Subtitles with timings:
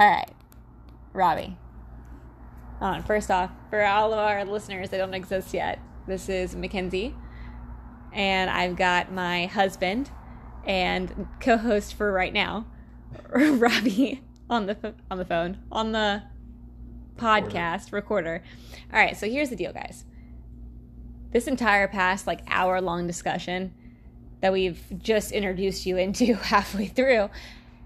[0.00, 0.30] All right,
[1.12, 1.56] Robbie.
[2.80, 7.16] On first off, for all of our listeners that don't exist yet, this is Mackenzie,
[8.12, 10.12] and I've got my husband
[10.64, 12.66] and co-host for right now,
[13.28, 16.22] Robbie, on the on the phone on the
[17.16, 18.44] podcast recorder.
[18.92, 20.04] All right, so here's the deal, guys.
[21.32, 23.74] This entire past like hour long discussion
[24.42, 27.30] that we've just introduced you into halfway through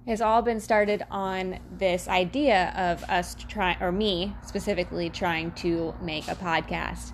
[0.07, 5.95] has all been started on this idea of us trying, or me specifically, trying to
[6.03, 7.13] make a podcast.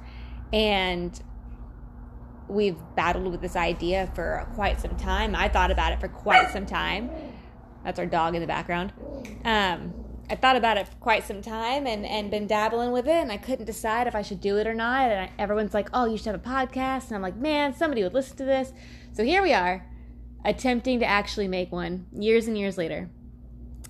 [0.53, 1.21] And
[2.49, 5.37] we've battled with this idea for quite some time.
[5.37, 7.11] I thought about it for quite some time.
[7.85, 8.93] That's our dog in the background.
[9.45, 9.93] Um,
[10.31, 13.31] I thought about it for quite some time and, and been dabbling with it, and
[13.31, 15.11] I couldn't decide if I should do it or not.
[15.11, 17.09] And I, everyone's like, oh, you should have a podcast.
[17.09, 18.73] And I'm like, man, somebody would listen to this.
[19.13, 19.87] So here we are
[20.45, 23.11] attempting to actually make one years and years later.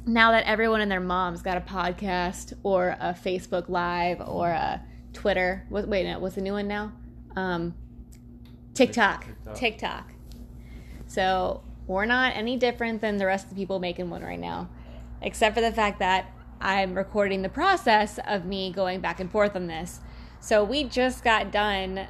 [0.06, 4.82] Now that everyone and their mom's got a podcast or a Facebook Live or a
[5.12, 6.92] Twitter, wait, no, what's the new one now?
[7.36, 7.74] Um,
[8.74, 9.26] TikTok.
[9.26, 9.56] TikTok.
[9.56, 10.12] TikTok.
[11.06, 14.68] So we're not any different than the rest of the people making one right now,
[15.22, 19.56] except for the fact that I'm recording the process of me going back and forth
[19.56, 20.00] on this.
[20.40, 22.06] So we just got done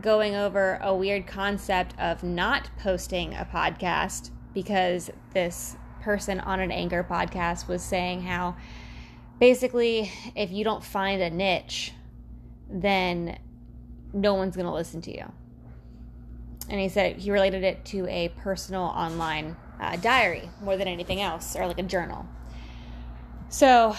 [0.00, 6.70] going over a weird concept of not posting a podcast because this person on an
[6.70, 8.56] anger podcast was saying how
[9.38, 11.92] basically if you don't find a niche
[12.68, 13.38] then
[14.12, 15.24] no one's going to listen to you.
[16.68, 21.20] And he said he related it to a personal online uh, diary more than anything
[21.20, 22.26] else or like a journal.
[23.48, 23.96] So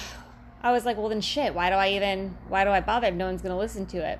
[0.63, 3.15] i was like well then shit why do i even why do i bother if
[3.15, 4.19] no one's going to listen to it?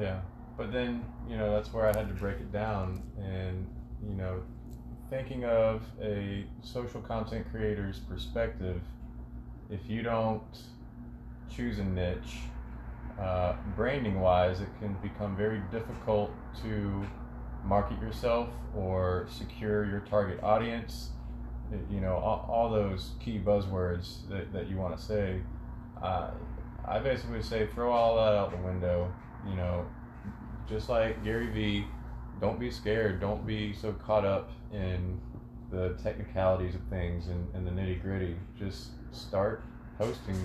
[0.00, 0.20] Yeah
[0.58, 3.66] but then you know that's where I had to break it down and
[4.06, 4.42] you know
[5.08, 8.82] thinking of a social content creator's perspective
[9.70, 10.42] if you don't
[11.48, 12.40] choose a niche
[13.18, 16.30] uh, branding wise it can become very difficult
[16.62, 17.06] to
[17.64, 21.10] market yourself or secure your target audience.
[21.90, 25.42] You know all, all those key buzzwords that, that you want to say
[26.02, 26.30] uh,
[26.86, 29.12] i basically say throw all that out the window
[29.46, 29.84] you know
[30.68, 31.86] just like Gary Vee,
[32.40, 33.20] don't be scared.
[33.20, 35.20] Don't be so caught up in
[35.70, 38.36] the technicalities of things and, and the nitty gritty.
[38.58, 39.62] Just start
[39.98, 40.36] posting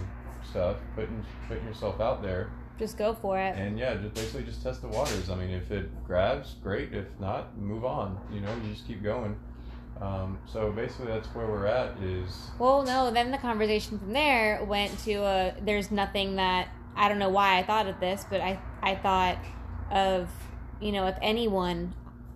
[0.49, 2.49] stuff, putting putting yourself out there.
[2.79, 3.55] Just go for it.
[3.55, 5.29] And yeah, just basically just test the waters.
[5.29, 6.93] I mean, if it grabs, great.
[6.93, 8.19] If not, move on.
[8.31, 9.37] You know, you just keep going.
[10.01, 11.95] Um, so basically, that's where we're at.
[12.01, 13.11] Is well, no.
[13.11, 15.53] Then the conversation from there went to a.
[15.61, 19.37] There's nothing that I don't know why I thought of this, but I I thought
[19.93, 20.29] of
[20.81, 21.93] you know if anyone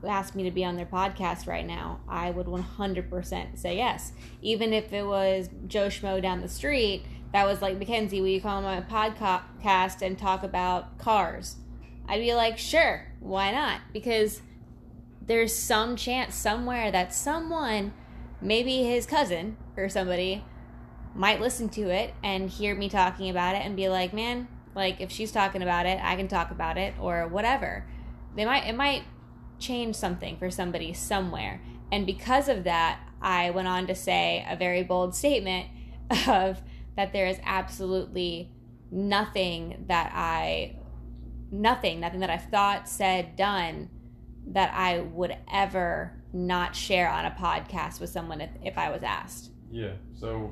[0.07, 4.13] asked me to be on their podcast right now, I would 100% say yes.
[4.41, 7.03] Even if it was Joe Schmo down the street
[7.33, 11.57] that was like, Mackenzie, will you come on my podcast and talk about cars?
[12.07, 13.81] I'd be like, sure, why not?
[13.91, 14.41] Because
[15.21, 17.93] there's some chance somewhere that someone,
[18.41, 20.43] maybe his cousin or somebody,
[21.13, 25.01] might listen to it and hear me talking about it and be like, man, like
[25.01, 27.85] if she's talking about it, I can talk about it or whatever.
[28.35, 29.03] They might it might
[29.57, 31.61] change something for somebody somewhere.
[31.91, 35.67] And because of that, I went on to say a very bold statement
[36.27, 36.61] of
[36.95, 38.51] that there is absolutely
[38.91, 40.77] nothing that I
[41.51, 43.89] nothing, nothing that I've thought, said, done
[44.49, 49.01] that I would ever not share on a podcast with someone if, if I was
[49.01, 49.49] asked.
[49.71, 49.93] Yeah.
[50.13, 50.51] So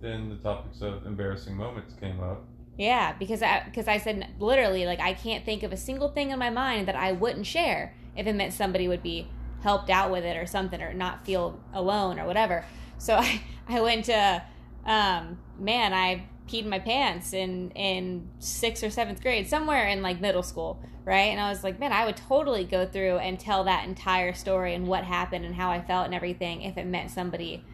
[0.00, 2.46] then the topics of embarrassing moments came up.
[2.76, 6.30] Yeah, because I because I said literally like I can't think of a single thing
[6.30, 9.28] in my mind that I wouldn't share if it meant somebody would be
[9.62, 12.64] helped out with it or something or not feel alone or whatever.
[12.98, 14.42] So I I went to
[14.86, 20.20] um man, I peed my pants in in 6th or 7th grade, somewhere in like
[20.20, 21.30] middle school, right?
[21.30, 24.74] And I was like, man, I would totally go through and tell that entire story
[24.74, 27.64] and what happened and how I felt and everything if it meant somebody,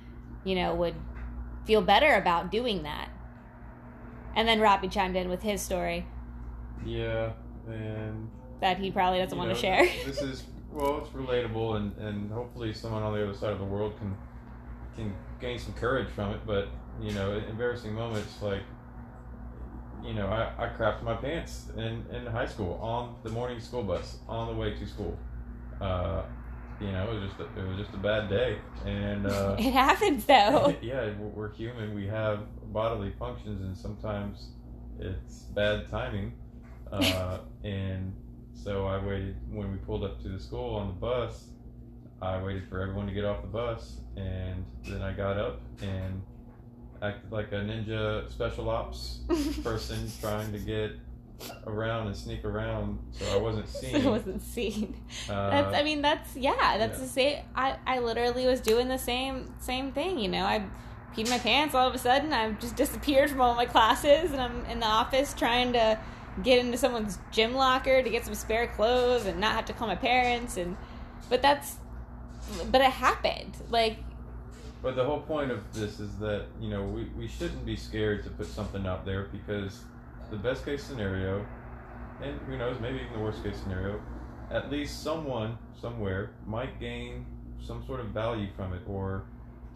[0.45, 0.95] you know, would
[1.67, 3.11] feel better about doing that.
[4.39, 6.07] And then Robbie chimed in with his story.
[6.87, 7.33] Yeah,
[7.67, 8.31] and
[8.61, 9.83] that he probably doesn't want know, to share.
[10.07, 13.65] this is well, it's relatable, and and hopefully someone on the other side of the
[13.65, 14.17] world can
[14.95, 16.41] can gain some courage from it.
[16.47, 16.69] But
[17.03, 18.63] you know, embarrassing moments like
[20.05, 23.83] you know, I, I crapped my pants in, in high school on the morning school
[23.83, 25.19] bus on the way to school.
[25.81, 26.23] Uh,
[26.81, 29.73] you know, it was just a, it was just a bad day, and uh, it
[29.73, 30.75] happens though.
[30.83, 31.95] yeah, we're human.
[31.95, 32.41] We have
[32.73, 34.49] bodily functions, and sometimes
[34.99, 36.33] it's bad timing.
[36.91, 38.15] Uh, and
[38.55, 41.49] so I waited when we pulled up to the school on the bus.
[42.23, 46.23] I waited for everyone to get off the bus, and then I got up and
[47.03, 49.21] acted like a ninja special ops
[49.63, 50.93] person trying to get
[51.67, 53.97] around and sneak around, so I wasn't So seen.
[53.97, 54.97] it wasn't seen.
[55.29, 55.77] Uh, That's.
[55.77, 56.79] I mean, that's yeah.
[56.79, 57.05] That's yeah.
[57.05, 57.45] the same.
[57.55, 60.19] I I literally was doing the same same thing.
[60.19, 60.65] You know, I
[61.17, 61.75] peed my pants.
[61.75, 64.87] All of a sudden, I've just disappeared from all my classes, and I'm in the
[64.87, 65.99] office trying to
[66.43, 69.89] get into someone's gym locker to get some spare clothes and not have to call
[69.89, 70.57] my parents.
[70.57, 70.77] And
[71.29, 71.77] but that's
[72.71, 73.57] but it happened.
[73.71, 73.99] Like
[74.83, 78.23] But the whole point of this is that, you know, we, we shouldn't be scared
[78.25, 79.81] to put something out there because
[80.31, 81.45] the best case scenario,
[82.23, 84.01] and who knows, maybe even the worst case scenario,
[84.51, 87.25] at least someone somewhere might gain
[87.65, 89.25] some sort of value from it or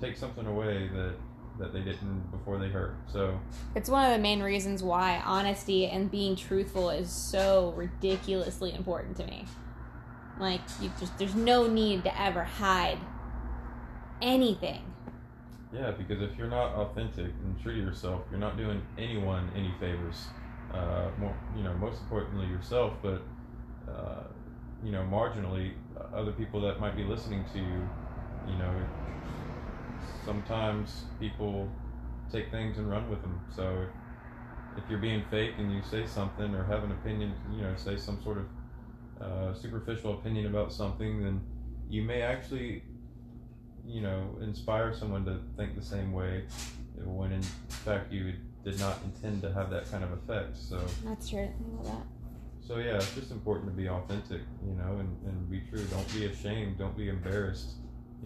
[0.01, 1.15] take something away that,
[1.59, 2.97] that they didn't before they heard.
[3.13, 3.39] So,
[3.75, 9.17] It's one of the main reasons why honesty and being truthful is so ridiculously important
[9.19, 9.45] to me.
[10.41, 12.99] Like, you just there's no need to ever hide
[14.21, 14.83] anything.
[15.73, 19.73] yeah, because if you're not authentic and true to yourself, you're not doing anyone any
[19.81, 20.27] favors.
[20.75, 23.21] Uh, more, you know, most importantly yourself, but
[23.89, 24.23] uh,
[24.83, 27.89] you know, marginally uh, other people that might be listening to you.
[28.49, 28.75] You know,
[30.25, 31.69] sometimes people
[32.31, 33.39] take things and run with them.
[33.55, 33.87] So
[34.77, 37.97] if you're being fake and you say something or have an opinion, you know, say
[37.97, 38.47] some sort of
[39.23, 41.41] uh, superficial opinion about something, then
[41.89, 42.83] you may actually,
[43.87, 46.45] you know, inspire someone to think the same way
[47.05, 48.33] when in fact you
[48.65, 50.57] did not intend to have that kind of effect.
[50.57, 51.41] So, That's true.
[51.41, 52.67] I didn't think about that.
[52.67, 55.85] so yeah, it's just important to be authentic, you know, and, and be true.
[55.85, 56.79] Don't be ashamed.
[56.79, 57.73] Don't be embarrassed.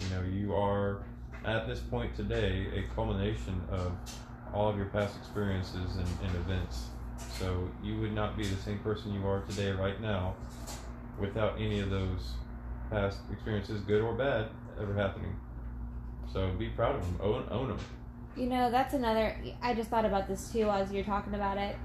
[0.01, 1.07] You know, you are
[1.45, 3.93] at this point today a culmination of
[4.53, 6.87] all of your past experiences and, and events.
[7.39, 10.35] So you would not be the same person you are today, right now,
[11.19, 12.35] without any of those
[12.91, 14.49] past experiences, good or bad,
[14.81, 15.35] ever happening.
[16.33, 17.19] So be proud of them.
[17.23, 17.79] Own, own them.
[18.37, 19.35] You know, that's another.
[19.63, 21.77] I just thought about this too as you're talking about it.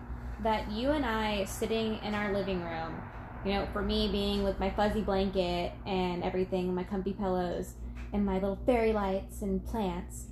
[0.43, 3.01] That you and I sitting in our living room,
[3.45, 7.75] you know, for me being with my fuzzy blanket and everything, my comfy pillows,
[8.11, 10.25] and my little fairy lights and plants,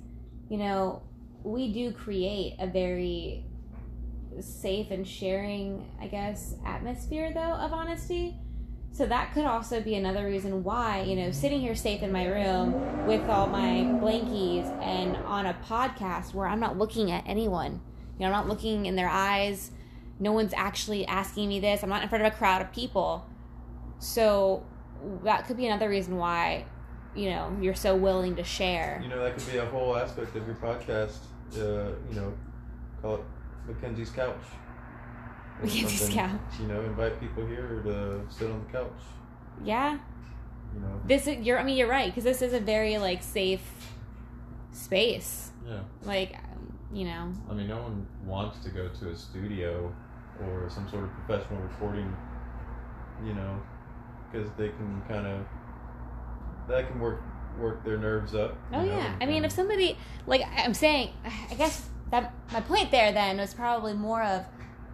[0.50, 1.02] you know,
[1.42, 3.46] we do create a very
[4.40, 8.36] safe and sharing, I guess, atmosphere though of honesty.
[8.92, 12.26] So that could also be another reason why, you know, sitting here safe in my
[12.26, 17.80] room with all my blankies and on a podcast where I'm not looking at anyone.
[18.18, 19.70] You know, I'm not looking in their eyes.
[20.18, 21.82] No one's actually asking me this.
[21.82, 23.26] I'm not in front of a crowd of people.
[24.00, 24.66] So
[25.24, 26.66] that could be another reason why,
[27.14, 29.00] you know, you're so willing to share.
[29.02, 31.18] You know, that could be a whole aspect of your podcast.
[31.54, 32.34] Uh, you know,
[33.00, 33.20] call it
[33.66, 34.36] Mackenzie's Couch.
[35.60, 36.16] Or Mackenzie's something.
[36.16, 36.40] Couch.
[36.60, 38.90] You know, invite people here to sit on the couch.
[39.64, 39.98] Yeah.
[40.74, 43.22] You know, This is you're I mean you're right because this is a very like
[43.22, 43.62] safe
[44.72, 45.50] space.
[45.66, 45.80] yeah.
[46.04, 49.92] Like um, you know, I mean, no one wants to go to a studio
[50.42, 52.14] or some sort of professional recording.
[53.24, 53.60] You know,
[54.32, 55.44] because they can kind of
[56.68, 57.22] that can work
[57.58, 58.56] work their nerves up.
[58.72, 59.14] Oh know, yeah.
[59.20, 61.10] I mean, if somebody like I'm saying,
[61.50, 64.44] I guess that my point there then was probably more of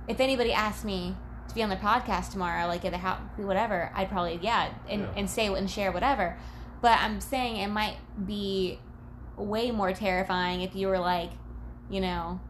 [0.09, 1.17] if anybody asked me
[1.49, 5.03] to be on their podcast tomorrow, like at the house, whatever, I'd probably yeah, and
[5.03, 5.09] Yeah.
[5.17, 6.37] and say and share whatever.
[6.81, 8.79] But I'm saying it might be
[9.37, 11.31] way more terrifying if you were like,
[11.91, 12.41] you know,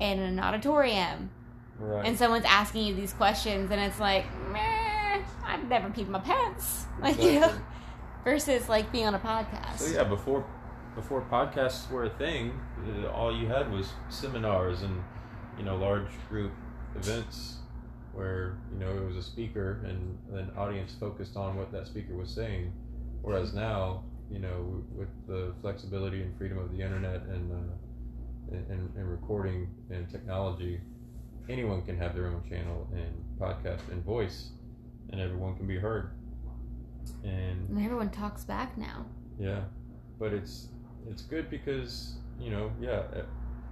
[0.00, 1.30] in an auditorium
[1.78, 2.04] right.
[2.04, 6.86] and someone's asking you these questions and it's like, meh, I've never peed my pants,
[7.00, 7.52] like you know,
[8.24, 9.78] versus like being on a podcast.
[9.78, 10.44] So yeah, before
[10.94, 15.02] before podcasts were a thing, uh, all you had was seminars and
[15.58, 16.52] you know large group
[16.96, 17.58] events
[18.12, 22.14] where you know it was a speaker and an audience focused on what that speaker
[22.14, 22.72] was saying.
[23.22, 28.90] Whereas now, you know, with the flexibility and freedom of the internet and uh, and,
[28.96, 30.80] and recording and technology,
[31.48, 34.50] anyone can have their own channel and podcast and voice,
[35.10, 36.10] and everyone can be heard.
[37.22, 39.06] And And everyone talks back now.
[39.38, 39.62] yeah,
[40.18, 40.68] but it's
[41.10, 43.22] it's good because you know yeah, uh,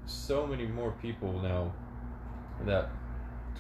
[0.07, 1.73] so many more people now
[2.67, 2.91] that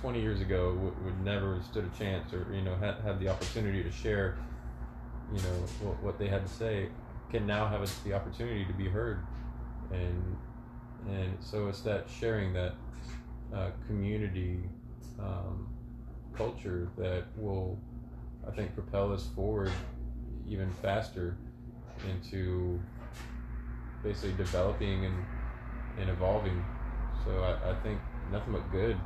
[0.00, 3.20] 20 years ago would, would never have stood a chance or you know had had
[3.20, 4.38] the opportunity to share
[5.32, 6.88] you know what, what they had to say
[7.30, 9.22] can now have the opportunity to be heard
[9.90, 10.36] and
[11.08, 12.74] and so it's that sharing that
[13.54, 14.60] uh, community
[15.18, 15.68] um,
[16.34, 17.78] culture that will
[18.46, 19.70] I think propel us forward
[20.48, 21.36] even faster
[22.08, 22.80] into
[24.02, 25.24] basically developing and,
[25.98, 26.64] and evolving.
[27.24, 28.98] So I, I think nothing but good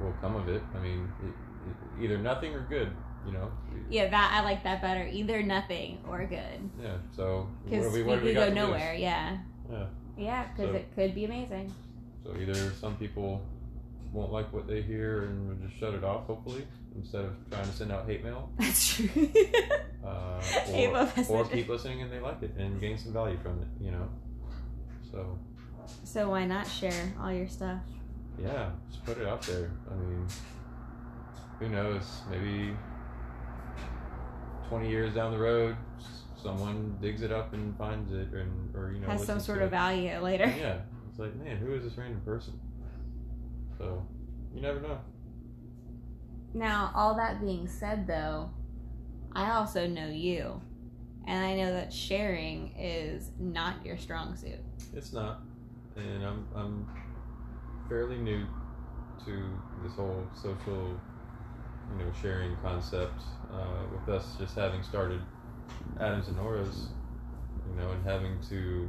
[0.00, 0.62] will come of it.
[0.74, 2.90] I mean, it, it, either nothing or good,
[3.26, 3.50] you know.
[3.90, 5.08] Yeah, that I like that better.
[5.10, 6.96] Either nothing or good, Yeah.
[7.16, 8.54] So because we, we, we could go lose?
[8.54, 8.94] nowhere.
[8.94, 9.38] Yeah.
[9.70, 9.86] Yeah.
[10.16, 11.72] Yeah, because So- it could be amazing.
[12.24, 13.42] So either some people
[14.12, 16.64] won't like what they hear and will just shut it off, hopefully,
[16.96, 19.28] instead of trying to send out hate mail, That's true.
[20.02, 20.40] uh,
[21.28, 23.84] or, or keep listening and they like it and gain some value from it.
[23.84, 24.08] You know.
[25.10, 25.38] So
[26.04, 27.80] so why not share all your stuff?
[28.42, 29.70] Yeah, just put it out there.
[29.90, 30.26] I mean,
[31.58, 32.22] who knows?
[32.30, 32.76] Maybe
[34.68, 35.76] twenty years down the road,
[36.40, 39.70] someone digs it up and finds it, and or you know Has some sort of
[39.70, 40.46] value later.
[40.58, 42.58] Yeah, it's like, man, who is this random person?
[43.78, 44.06] So
[44.54, 44.98] you never know.
[46.52, 48.50] Now, all that being said, though,
[49.32, 50.60] I also know you,
[51.26, 54.60] and I know that sharing is not your strong suit.
[54.94, 55.40] It's not,
[55.96, 56.88] and I'm I'm
[57.88, 58.46] fairly new
[59.24, 60.98] to this whole social,
[61.92, 63.22] you know, sharing concept.
[63.52, 65.20] Uh, with us just having started
[66.00, 66.88] Adams and Nora's,
[67.70, 68.88] you know, and having to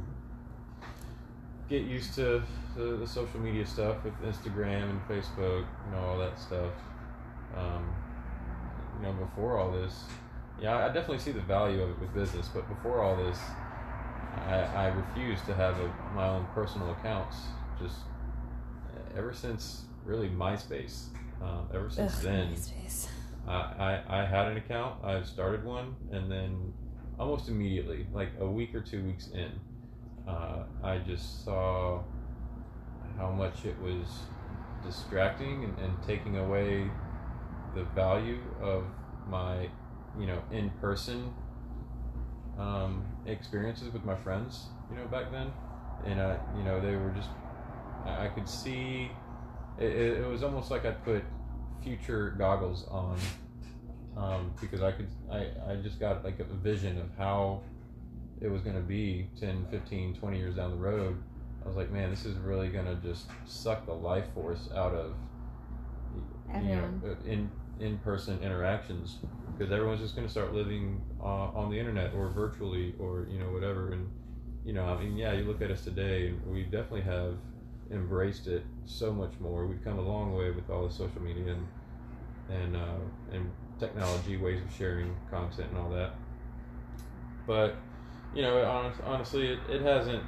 [1.68, 2.42] get used to
[2.76, 6.72] the, the social media stuff with Instagram and Facebook, you know, all that stuff.
[7.56, 7.94] Um,
[8.98, 10.04] you know, before all this,
[10.60, 13.38] yeah, I definitely see the value of it with business, but before all this,
[14.48, 17.36] I, I refuse to have a, my own personal accounts.
[17.80, 17.96] Just
[19.16, 21.06] ever since really MySpace,
[21.42, 23.08] um, ever since Ugh, then, MySpace.
[23.46, 25.04] I, I, I had an account.
[25.04, 26.72] I started one, and then
[27.18, 29.50] almost immediately, like a week or two weeks in,
[30.28, 32.02] uh, I just saw
[33.16, 34.06] how much it was
[34.84, 36.90] distracting and, and taking away
[37.74, 38.84] the value of
[39.28, 39.68] my,
[40.18, 41.32] you know, in person
[42.58, 45.52] um, experiences with my friends, you know, back then.
[46.04, 47.28] And, uh, you know, they were just,
[48.06, 49.10] I could see,
[49.78, 51.22] it, it, was almost like I put
[51.82, 53.18] future goggles on
[54.16, 57.62] um, because I could, I, I just got like a vision of how
[58.40, 61.22] it was going to be 10, 15, 20 years down the road.
[61.64, 64.94] I was like, man, this is really going to just suck the life force out
[64.94, 65.14] of,
[66.54, 69.18] you know, in in person interactions
[69.52, 73.38] because everyone's just going to start living uh, on the internet or virtually or you
[73.38, 74.08] know whatever and
[74.64, 77.36] you know I mean yeah you look at us today we definitely have
[77.90, 81.52] embraced it so much more we've come a long way with all the social media
[81.52, 81.66] and
[82.50, 82.98] and uh,
[83.32, 86.10] and technology ways of sharing content and all that
[87.46, 87.76] but
[88.34, 90.22] you know honest, honestly it, it hasn't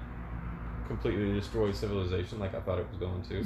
[0.86, 3.44] completely destroyed civilization like I thought it was going to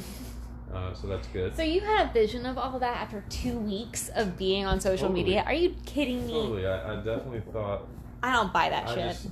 [0.77, 4.09] uh, so that's good So you had a vision of all that after two weeks
[4.15, 5.25] of being on social Totally.
[5.25, 5.43] media?
[5.47, 6.33] Are you kidding me?
[6.33, 7.87] Totally, I, I definitely thought.
[8.23, 9.05] I don't buy that I shit.
[9.05, 9.29] just,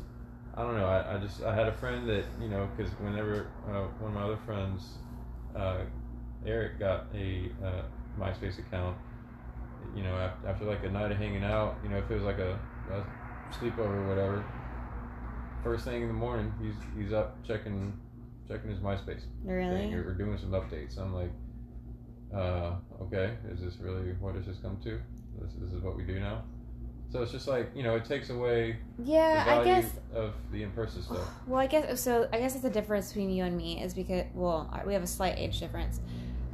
[0.55, 0.87] I don't know.
[0.87, 4.15] I, I just, I had a friend that you know, because whenever uh, one of
[4.15, 4.99] my other friends,
[5.57, 5.79] uh,
[6.45, 7.83] Eric, got a uh,
[8.19, 8.97] MySpace account,
[9.95, 12.25] you know, after, after like a night of hanging out, you know, if it was
[12.25, 12.59] like a,
[12.91, 13.05] a
[13.55, 14.45] sleepover or whatever,
[15.63, 17.93] first thing in the morning, he's he's up checking
[18.49, 19.77] checking his MySpace really?
[19.77, 20.99] thing or, or doing some updates.
[20.99, 21.31] I'm like,
[22.35, 25.01] uh, okay, is this really what has this come to?
[25.41, 26.43] This, this is what we do now.
[27.11, 29.91] So it's just like you know, it takes away Yeah, the I guess.
[30.15, 31.19] of the in-person stuff.
[31.47, 32.29] Well, I guess so.
[32.33, 35.07] I guess it's the difference between you and me is because well, we have a
[35.09, 36.01] slight age difference.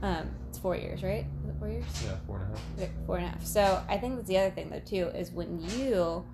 [0.03, 1.27] Um, it's four years, right?
[1.43, 1.85] Is it four years?
[2.05, 2.61] Yeah, four and a half.
[2.79, 3.45] Okay, Four and a half.
[3.45, 6.25] So I think that's the other thing though too is when you,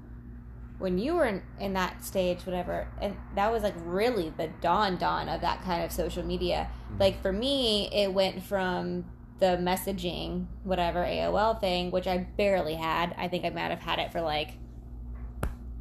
[0.78, 4.96] when you were in, in that stage, whatever, and that was like really the dawn
[4.98, 6.68] dawn of that kind of social media.
[6.94, 7.00] Mhm.
[7.00, 9.04] Like for me, it went from
[9.42, 13.12] the messaging, whatever AOL thing, which I barely had.
[13.18, 14.52] I think I might have had it for like.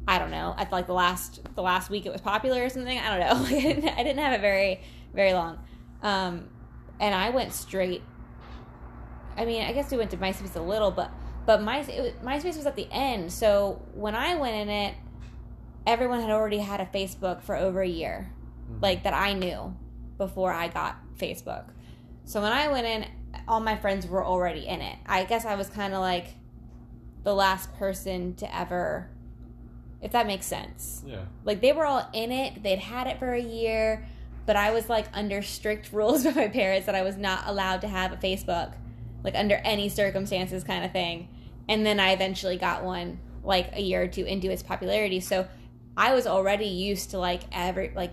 [0.08, 0.52] I don't know.
[0.58, 2.98] At like the last the last week it was popular or something.
[2.98, 3.46] I don't know.
[3.56, 4.80] I didn't, I didn't have it very
[5.14, 5.60] very long,
[6.02, 6.48] um,
[6.98, 8.02] and I went straight
[9.36, 11.12] I mean, I guess we went to MySpace a little, but
[11.46, 13.32] but my was, MySpace was at the end.
[13.32, 14.94] So when I went in it,
[15.86, 18.32] everyone had already had a Facebook for over a year,
[18.70, 18.82] Mhm.
[18.82, 19.76] like that I knew
[20.18, 21.66] before I got Facebook.
[22.24, 23.06] So when I went in,
[23.48, 24.96] all my friends were already in it.
[25.06, 26.28] I guess I was kind of like
[27.24, 29.08] the last person to ever,
[30.00, 31.02] if that makes sense.
[31.06, 32.62] yeah, Like they were all in it.
[32.62, 34.06] They'd had it for a year,
[34.46, 37.80] but I was like under strict rules by my parents that I was not allowed
[37.82, 38.74] to have a Facebook,
[39.22, 41.28] like under any circumstances, kind of thing.
[41.68, 45.20] And then I eventually got one like a year or two into its popularity.
[45.20, 45.46] So
[45.96, 48.12] I was already used to like every like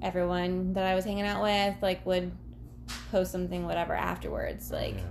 [0.00, 2.30] everyone that I was hanging out with like would
[3.10, 4.70] post something whatever afterwards.
[4.70, 5.02] Like yeah,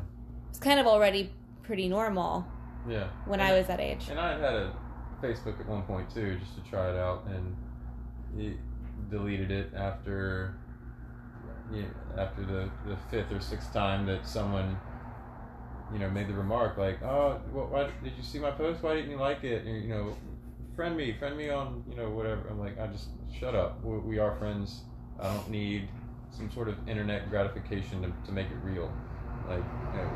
[0.50, 1.32] it's kind of already
[1.64, 2.46] pretty normal
[2.88, 3.08] yeah.
[3.26, 4.08] when And I was that age.
[4.10, 4.74] And I had a
[5.22, 7.56] Facebook at one point too, just to try it out, and
[8.38, 8.58] it
[9.10, 10.56] deleted it after
[11.72, 14.78] you know, after the, the fifth or sixth time that someone
[15.92, 18.84] you know made the remark like, "Oh, what, why did you see my post?
[18.84, 20.16] Why didn't you like it?" And, you know,
[20.76, 22.48] friend me, friend me on you know whatever.
[22.50, 23.84] I'm like, I just shut up.
[23.84, 24.84] We, we are friends
[25.20, 25.90] I don't need
[26.32, 28.92] some sort of internet gratification to, to make it real.
[29.48, 30.10] Like, you know,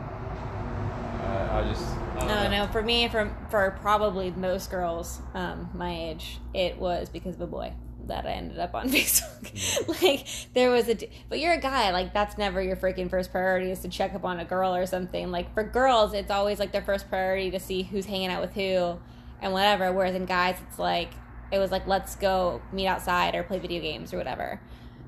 [1.24, 1.84] I, I just.
[1.84, 2.66] I No, know.
[2.66, 2.72] no.
[2.72, 7.48] For me, for for probably most girls um, my age, it was because of a
[7.48, 7.74] boy
[8.08, 10.02] that I ended up on Facebook.
[10.02, 10.98] like there was a,
[11.30, 11.92] but you're a guy.
[11.92, 14.86] Like that's never your freaking first priority is to check up on a girl or
[14.86, 15.32] something.
[15.32, 18.54] Like for girls, it's always like their first priority to see who's hanging out with
[18.54, 19.00] who
[19.42, 19.92] and whatever.
[19.94, 21.12] Whereas in guys, it's like
[21.52, 24.60] it was like let's go meet outside or play video games or whatever.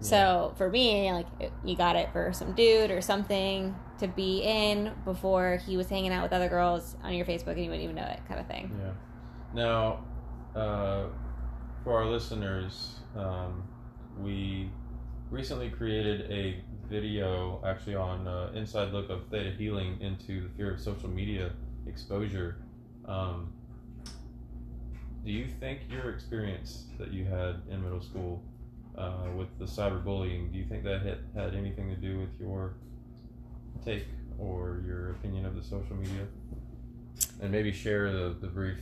[0.03, 1.27] So for me, like
[1.63, 6.12] you got it for some dude or something to be in before he was hanging
[6.12, 8.48] out with other girls on your Facebook and you wouldn't even know it, kind of
[8.48, 8.69] thing.
[8.83, 8.91] Yeah.
[9.53, 10.03] Now,
[10.60, 11.05] uh,
[11.83, 13.63] for our listeners, um,
[14.19, 14.69] we
[15.29, 20.74] recently created a video actually on uh, inside look of theta healing into the fear
[20.74, 21.51] of social media
[21.88, 22.57] exposure.
[23.05, 23.53] Um,
[25.25, 28.43] do you think your experience that you had in middle school
[28.97, 32.75] uh, with the cyberbullying, do you think that had, had anything to do with your
[33.83, 34.05] take
[34.38, 36.25] or your opinion of the social media?
[37.41, 38.77] And maybe share the, the brief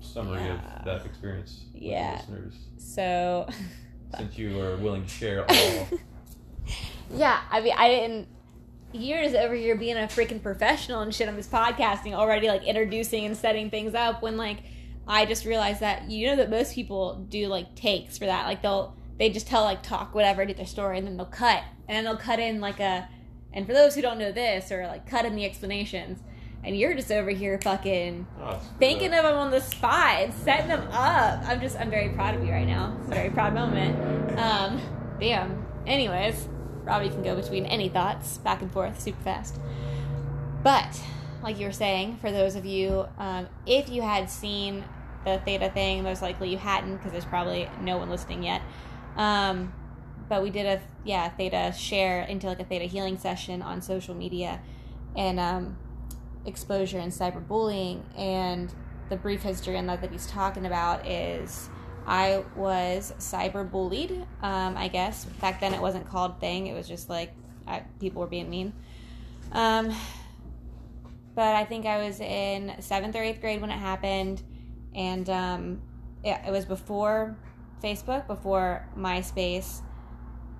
[0.00, 0.78] summary Yeah.
[0.78, 2.16] of that experience with Yeah.
[2.26, 3.48] the listeners, So,
[4.16, 5.88] since you are willing to share all.
[7.14, 8.28] yeah, I mean, I didn't.
[8.92, 13.26] You're over here being a freaking professional and shit on this podcasting already, like introducing
[13.26, 14.22] and setting things up.
[14.22, 14.58] When like,
[15.06, 18.46] I just realized that you know that most people do like takes for that.
[18.46, 21.62] Like they'll they just tell like talk whatever, do their story, and then they'll cut,
[21.88, 23.08] and then they'll cut in like a.
[23.52, 26.18] And for those who don't know this, or like cut in the explanations,
[26.62, 30.68] and you're just over here fucking Oh, thinking of them on the spot and setting
[30.68, 31.40] them up.
[31.46, 32.96] I'm just, I'm very proud of you right now.
[33.00, 34.38] It's a very proud moment.
[34.38, 34.80] Um,
[35.20, 35.64] damn.
[35.86, 36.48] Anyways,
[36.82, 39.58] Robbie can go between any thoughts back and forth super fast.
[40.64, 41.00] But,
[41.42, 44.84] like you were saying, for those of you, um, if you had seen
[45.24, 48.60] the Theta thing, most likely you hadn't because there's probably no one listening yet.
[49.16, 49.72] Um,
[50.28, 54.14] but we did a yeah Theta share into like a Theta healing session on social
[54.14, 54.60] media,
[55.16, 55.76] and um,
[56.44, 58.02] exposure and cyberbullying.
[58.16, 58.72] And
[59.08, 61.68] the brief history on that that he's talking about is
[62.06, 64.26] I was cyberbullied.
[64.42, 66.66] Um, I guess back then it wasn't called thing.
[66.66, 67.32] It was just like
[67.66, 68.72] I, people were being mean.
[69.52, 69.94] Um,
[71.34, 74.42] but I think I was in seventh or eighth grade when it happened,
[74.94, 75.82] and um,
[76.24, 77.36] it, it was before
[77.82, 79.82] Facebook, before MySpace.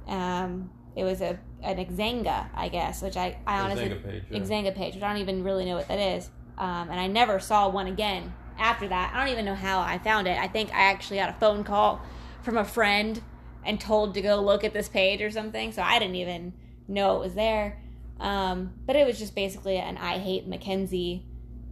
[0.06, 4.38] Um, it was a an Xanga, I guess, which I, I honestly Xanga page, yeah.
[4.38, 6.30] Xanga page, which I don't even really know what that is.
[6.58, 9.12] Um, and I never saw one again after that.
[9.14, 10.38] I don't even know how I found it.
[10.38, 12.00] I think I actually got a phone call
[12.42, 13.20] from a friend
[13.64, 15.72] and told to go look at this page or something.
[15.72, 16.54] So I didn't even
[16.88, 17.82] know it was there.
[18.20, 21.26] Um, but it was just basically an I hate Mackenzie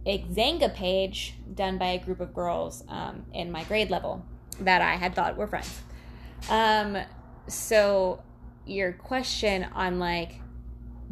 [0.05, 4.23] Xanga page done by a group of girls um, in my grade level
[4.61, 5.81] that I had thought were friends.
[6.49, 6.97] Um,
[7.47, 8.21] so
[8.65, 10.41] your question on like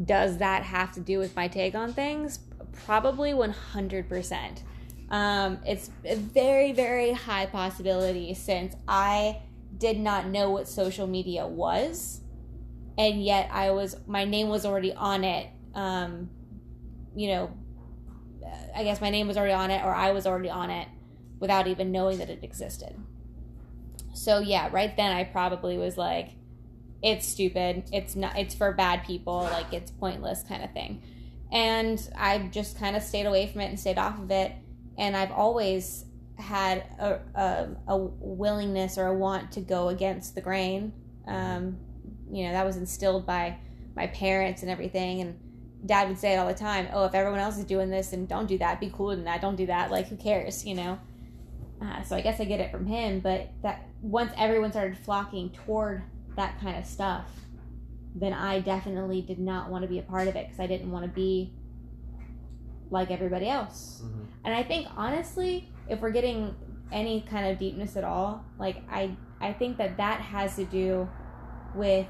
[0.04, 2.40] does that have to do with my take on things?
[2.86, 4.62] Probably 100%.
[5.10, 9.42] Um, it's a very, very high possibility since I
[9.78, 12.22] did not know what social media was,
[12.98, 15.50] and yet I was, my name was already on it.
[15.76, 16.30] Um,
[17.16, 17.58] you know,
[18.76, 20.88] I guess my name was already on it, or I was already on it
[21.40, 22.96] without even knowing that it existed.
[24.14, 26.30] So, yeah, right then I probably was like,
[27.04, 27.84] it's stupid.
[27.92, 29.42] It's not it's for bad people.
[29.44, 31.04] Like it's pointless kind of thing.
[31.52, 34.54] And i just kind of stayed away from it and stayed off of it.
[34.98, 36.06] And i've always
[36.40, 40.94] had a, a, a willingness or a want to go against the grain.
[41.28, 41.78] Um,
[42.32, 43.58] you know that was instilled by
[43.96, 45.22] my parents and everything.
[45.22, 45.40] And
[45.86, 48.30] dad would say it all the time oh if everyone else is doing this and
[48.30, 48.80] don't do that.
[48.80, 49.92] Be cooler than that don't do that.
[49.92, 50.66] Like who cares?
[50.66, 51.00] You know
[51.84, 55.50] uh, so i guess i get it from him but that once everyone started flocking
[55.52, 56.04] toward
[56.36, 57.26] that kind of stuff,
[58.16, 60.92] then I definitely did not want to be a part of it because I didn't
[60.92, 61.54] want to be
[62.92, 64.04] like everybody else.
[64.04, 64.26] Mhm.
[64.46, 66.54] And I think honestly, if we're getting
[66.92, 71.08] any kind of deepness at all, like I I think that that has to do
[71.76, 72.08] with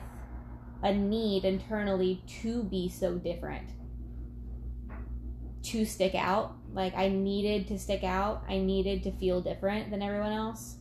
[0.82, 3.70] a need internally to be so different.
[5.64, 8.44] To stick out, like I needed to stick out.
[8.50, 10.76] I needed to feel different than everyone else,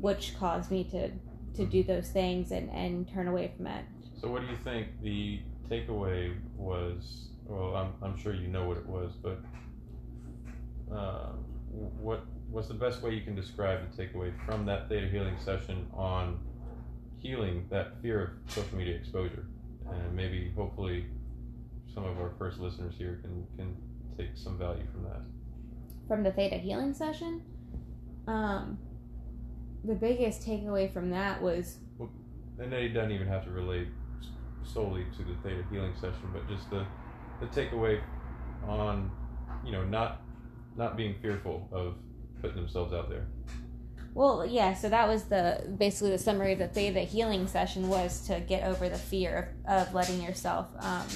[0.00, 1.10] which caused me to
[1.54, 3.84] to do those things and and turn away from it.
[4.20, 7.28] So, what do you think the takeaway was?
[7.46, 9.40] Well, I'm, I'm sure you know what it was, but
[10.94, 11.32] uh,
[11.70, 15.86] what what's the best way you can describe the takeaway from that theta healing session
[15.94, 16.38] on
[17.18, 19.46] healing that fear of social media exposure?
[19.90, 21.06] And maybe, hopefully,
[21.94, 23.76] some of our first listeners here can, can
[24.16, 25.20] take some value from that.
[26.08, 27.42] from the theta healing session
[28.26, 28.78] um
[29.84, 31.78] the biggest takeaway from that was
[32.58, 33.88] and it doesn't even have to relate
[34.64, 36.86] solely to the theta healing session, but just the
[37.40, 38.00] the takeaway
[38.66, 39.10] on
[39.64, 40.22] you know not
[40.76, 41.96] not being fearful of
[42.40, 43.26] putting themselves out there.
[44.14, 44.74] Well, yeah.
[44.74, 48.62] So that was the basically the summary of the theta healing session was to get
[48.64, 51.06] over the fear of, of letting yourself um,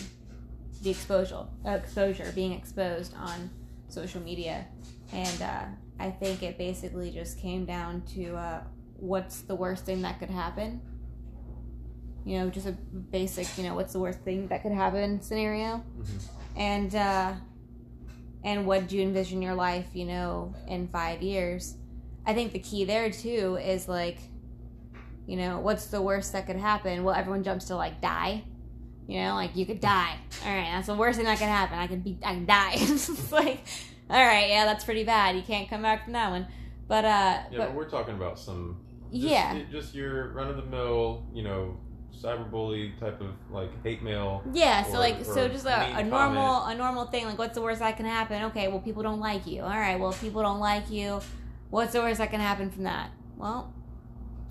[0.83, 3.51] the exposure uh, exposure being exposed on
[3.89, 4.67] social media,
[5.13, 5.65] and uh,
[5.99, 8.61] I think it basically just came down to uh,
[8.97, 10.81] what's the worst thing that could happen.
[12.25, 15.85] You know, just a basic, you know, what's the worst thing that could happen scenario,
[16.57, 17.35] and uh,
[18.45, 21.77] and what do you envision your life, you know, in five years.
[22.25, 24.19] I think the key there too is like,
[25.27, 27.05] you know, what's the worst that could happen?
[27.05, 28.45] Well, everyone jumps to like die.
[29.07, 30.17] You know, like you could die.
[30.45, 31.79] All right, that's the worst thing that could happen.
[31.79, 32.73] I could be, I can die.
[32.75, 33.61] it's like,
[34.11, 35.37] all right, yeah, that's pretty bad.
[35.37, 36.47] You can't come back from that one.
[36.89, 38.81] But uh, Yeah, but, but we're talking about some
[39.13, 41.79] just, yeah, just your run of the mill, you know,
[42.21, 44.43] cyberbully type of like hate mail.
[44.53, 44.83] yeah.
[44.83, 47.27] So or- like, so just a, a normal, a normal thing.
[47.27, 48.43] Like, what's the worst that can happen?
[48.45, 49.63] Okay, well, people don't like you.
[49.63, 51.21] All right, well, if people don't like you,
[51.71, 53.11] what's the worst that can happen from that?
[53.37, 53.73] Well,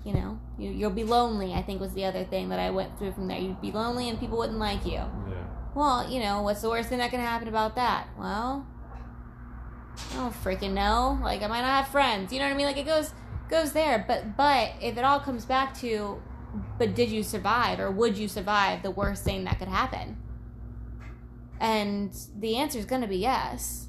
[0.06, 1.52] you know, you, you'll be lonely.
[1.52, 3.40] I think was the other thing that I went through from there.
[3.40, 4.92] You'd be lonely and people wouldn't like you.
[4.92, 5.44] Yeah.
[5.74, 8.06] Well, you know, what's the worst thing that can happen about that?
[8.16, 8.64] Well,
[10.12, 11.18] I don't freaking know.
[11.20, 12.32] Like, I might not have friends.
[12.32, 12.66] You know what I mean?
[12.66, 13.10] Like, it goes
[13.50, 14.04] goes there.
[14.06, 16.22] But but if it all comes back to,
[16.78, 20.18] but did you survive or would you survive the worst thing that could happen?
[21.58, 23.88] And the answer is going to be yes.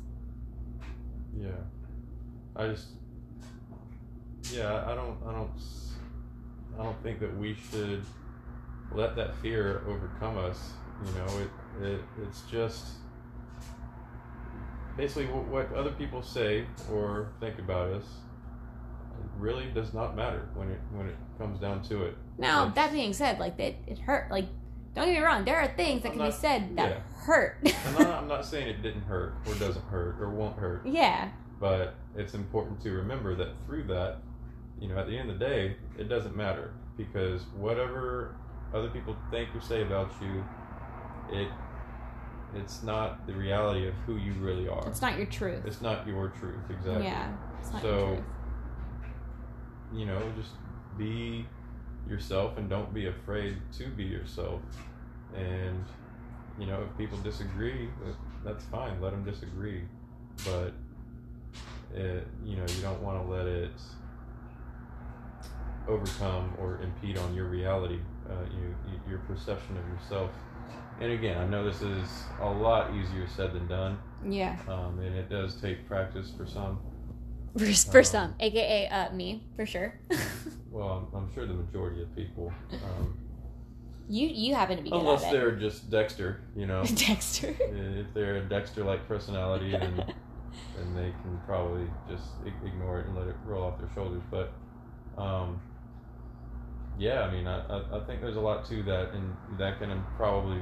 [1.38, 1.50] Yeah.
[2.56, 2.88] I just
[4.52, 5.52] Yeah, I don't I don't
[6.80, 8.04] I don't think that we should
[8.92, 10.72] let that fear overcome us,
[11.06, 12.86] you know, it, it it's just
[14.96, 18.04] basically what, what other people say or think about us
[19.38, 22.16] really does not matter when it when it comes down to it.
[22.38, 24.32] Now Like- that being said, like that it hurt.
[24.32, 24.48] Like,
[24.96, 25.46] don't get me wrong.
[25.46, 27.00] There are things that I'm can be said that yeah.
[27.24, 27.58] hurt.
[27.88, 30.82] I'm not, I'm not saying it didn't hurt or doesn't hurt or won't hurt.
[30.86, 31.30] yeah.
[31.60, 34.18] but it's important to remember that through that
[34.80, 38.36] you know at the end of the day it doesn't matter because whatever
[38.74, 40.44] other people think or say about you
[41.32, 41.50] it
[42.56, 44.88] it's not the reality of who you really are.
[44.88, 45.66] It's not your truth.
[45.66, 47.04] it's not your truth exactly.
[47.04, 47.36] Yeah.
[47.60, 48.24] It's not So-
[49.94, 50.52] you know just
[50.98, 51.46] be
[52.10, 54.62] yourself and don't be afraid to be yourself.
[55.36, 55.84] And
[56.60, 57.90] you know if people disagree
[58.44, 59.02] that's fine.
[59.02, 59.84] Let them disagree.
[60.46, 60.74] But
[61.94, 63.72] it, you know you don't want to let it
[65.88, 70.32] overcome or impede on your reality uh, you, you, your perception of yourself
[71.00, 72.10] and again i know this is
[72.42, 74.58] a lot easier said than done Yeah.
[74.68, 76.80] um, and it does take practice for some
[77.58, 80.00] For, for Um, some, aka uh, me, for sure.
[80.72, 83.18] well i'm, I'm sure the majority of people um,
[84.10, 86.82] you you happen to be Unless they're just Dexter, you know.
[86.96, 87.54] Dexter.
[87.60, 89.98] if they're a Dexter-like personality, then
[90.78, 92.24] then they can probably just
[92.66, 94.22] ignore it and let it roll off their shoulders.
[94.32, 94.54] But
[95.22, 95.60] um,
[96.98, 97.60] yeah, I mean, I,
[97.96, 100.60] I, think there's a lot to that, and that can probably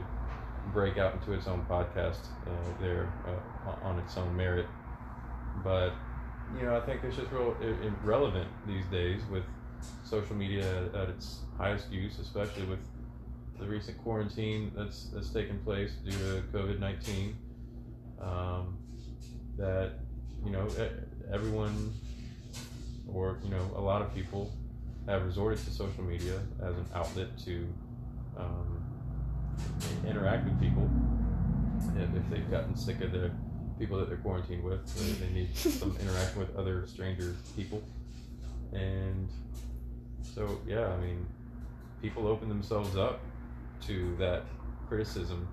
[0.73, 4.65] break out into its own podcast uh, there uh, on- its own merit.
[5.63, 5.93] But
[6.57, 7.55] you know, I think it's just real
[8.03, 9.43] relevant these days with
[10.03, 12.79] social media at, its highest use, especially with
[13.59, 17.37] the recent quarantine that's that's taken place due to COVID nineteen.
[18.21, 18.77] Um,
[19.57, 19.93] that
[20.43, 20.67] you know
[21.31, 21.93] everyone,
[23.07, 24.51] or you know a lot of people,
[25.07, 27.67] have resorted to social media as an outlet to
[28.37, 28.83] um,
[30.07, 30.89] interact with people.
[31.97, 33.31] If, if they've gotten sick of the
[33.77, 37.83] people that they're quarantined with, they, they need some interaction with other stranger people.
[38.73, 39.29] And
[40.21, 41.25] so, yeah, I mean,
[42.01, 43.19] people open themselves up
[43.87, 44.43] to that
[44.87, 45.47] criticism,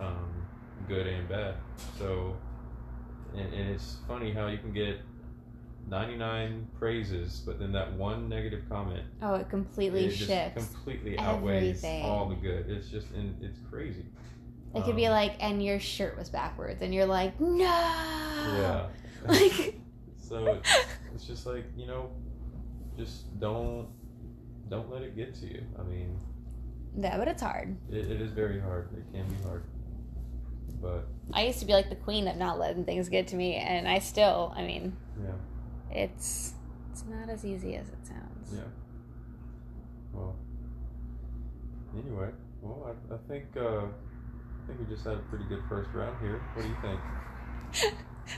[0.00, 0.30] um,
[0.88, 1.54] good and bad.
[1.98, 2.36] So,
[3.36, 5.00] and, and it's funny how you can get
[5.88, 10.66] 99 praises, but then that one negative comment Oh, it completely it just shifts.
[10.66, 12.04] completely outweighs everything.
[12.04, 12.68] all the good.
[12.68, 14.04] It's just, and it's crazy.
[14.74, 17.64] it could be um, like, and your shirt was backwards, and you're like, no.
[17.64, 18.86] Yeah.
[19.26, 19.74] Like,
[20.18, 20.70] so it's,
[21.14, 22.10] it's just like you know,
[22.96, 23.88] just don't
[24.68, 25.62] don't let it get to you.
[25.78, 26.18] I mean,
[26.96, 27.76] yeah, but it's hard.
[27.90, 28.88] it, it is very hard.
[28.96, 29.64] It can be hard,
[30.80, 33.56] but I used to be like the queen of not letting things get to me,
[33.56, 35.32] and I still, I mean, yeah,
[35.90, 36.54] it's
[36.92, 38.52] it's not as easy as it sounds.
[38.54, 38.60] yeah.
[40.12, 40.34] Well,
[41.96, 42.30] anyway,
[42.62, 46.16] well, I, I think uh, I think we just had a pretty good first round
[46.20, 46.40] here.
[46.54, 47.94] What do you think?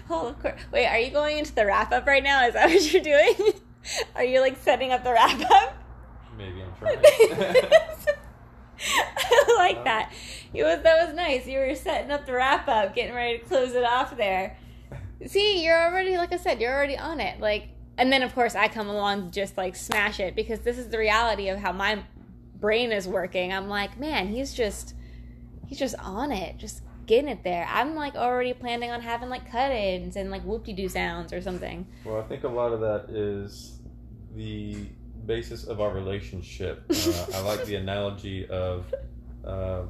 [0.08, 0.60] Oh, of course.
[0.72, 2.46] Wait, are you going into the wrap up right now?
[2.46, 3.34] Is that what you're doing?
[4.14, 5.74] are you like setting up the wrap up?
[6.36, 6.98] Maybe I'm trying.
[8.82, 10.12] I like Um, that.
[10.54, 11.46] It was that was nice.
[11.46, 14.56] You were setting up the wrap up, getting ready to close it off there.
[15.26, 17.40] See, you're already like I said, you're already on it.
[17.40, 20.78] Like, and then of course I come along to just like smash it because this
[20.78, 22.02] is the reality of how my
[22.58, 23.52] brain is working.
[23.52, 24.94] I'm like, man, he's just
[25.66, 27.66] he's just on it, just getting it there.
[27.68, 31.86] I'm like already planning on having like cut-ins and like whoop-de-doo sounds or something.
[32.04, 33.80] Well, I think a lot of that is
[34.36, 34.76] the
[35.26, 36.84] basis of our relationship.
[36.90, 38.92] Uh, I like the analogy of
[39.44, 39.82] uh,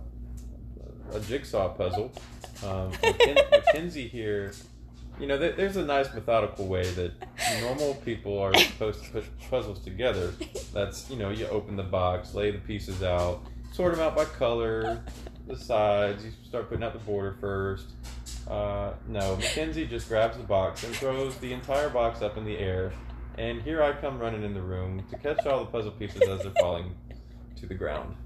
[1.13, 2.11] a jigsaw puzzle.
[2.65, 4.53] Um, Macken- Mackenzie here,
[5.21, 7.13] you know, there, there's a nice methodical way that
[7.61, 10.33] normal people are supposed to put puzzles together.
[10.73, 14.25] That's, you know, you open the box, lay the pieces out, sort them out by
[14.25, 15.05] color,
[15.47, 17.87] the sides, you start putting out the border first.
[18.49, 22.57] Uh, no, Mackenzie just grabs the box and throws the entire box up in the
[22.57, 22.93] air.
[23.37, 26.43] And here I come running in the room to catch all the puzzle pieces as
[26.43, 26.95] they're falling
[27.57, 28.17] to the ground.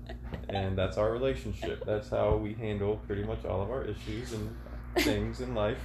[0.48, 1.85] And that's our relationship.
[1.85, 4.57] That's how we handle pretty much all of our issues and
[4.96, 5.78] things in life.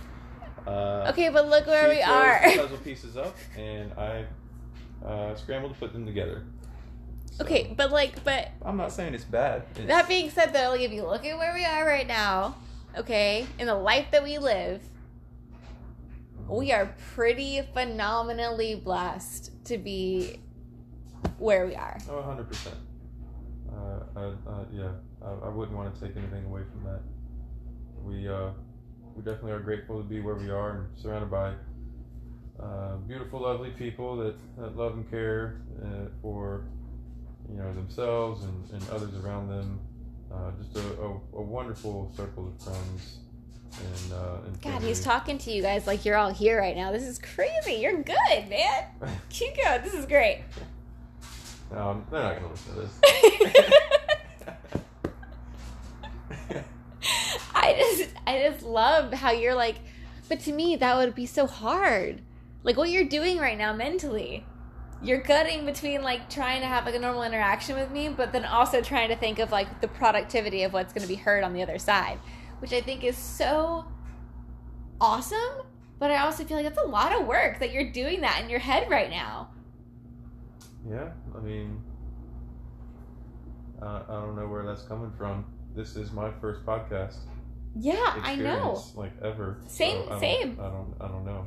[0.67, 2.41] Uh, Okay, but look where we are.
[2.51, 4.25] the puzzle pieces up, and I
[5.05, 6.43] uh, scramble to put them together.
[7.31, 9.63] So, Okay, but like, but I'm not saying it's bad.
[9.75, 12.55] It's, That being said, though, like if you look at where we are right now,
[12.97, 14.81] okay, in the life that we live,
[16.47, 20.39] we are pretty phenomenally blessed to be
[21.37, 21.97] where we are.
[22.09, 22.67] Oh, 100%.
[23.71, 24.19] Uh, uh,
[24.49, 24.89] uh, yeah,
[25.23, 27.01] I, I wouldn't want to take anything away from that.
[28.03, 28.49] We, uh,
[29.19, 31.53] we definitely are grateful to be where we are and surrounded by
[32.63, 36.63] uh, beautiful, lovely people that, that love and care uh, for
[37.49, 39.79] you know themselves and, and others around them.
[40.31, 43.17] Uh, just a, a, a wonderful circle of friends
[43.73, 44.87] and, uh, and God, family.
[44.87, 46.91] he's talking to you guys like you're all here right now.
[46.91, 47.73] This is crazy.
[47.73, 48.85] You're good, man.
[49.29, 49.81] Keep going.
[49.81, 50.43] This is great.
[51.75, 52.93] um, they're not gonna listen to this.
[57.55, 59.77] I just I just love how you're like
[60.27, 62.21] but to me that would be so hard.
[62.63, 64.45] Like what you're doing right now mentally.
[65.01, 68.45] You're cutting between like trying to have like a normal interaction with me, but then
[68.45, 71.63] also trying to think of like the productivity of what's gonna be heard on the
[71.63, 72.19] other side.
[72.59, 73.85] Which I think is so
[75.01, 75.63] awesome.
[75.97, 78.49] But I also feel like it's a lot of work that you're doing that in
[78.49, 79.49] your head right now.
[80.87, 81.81] Yeah, I mean,
[83.81, 85.45] uh, I don't know where that's coming from.
[85.75, 87.17] This is my first podcast
[87.75, 88.83] Yeah, I know.
[88.95, 89.61] like ever.
[89.67, 90.57] Same- I same.
[90.59, 90.93] I don't.
[90.99, 91.45] I don't know.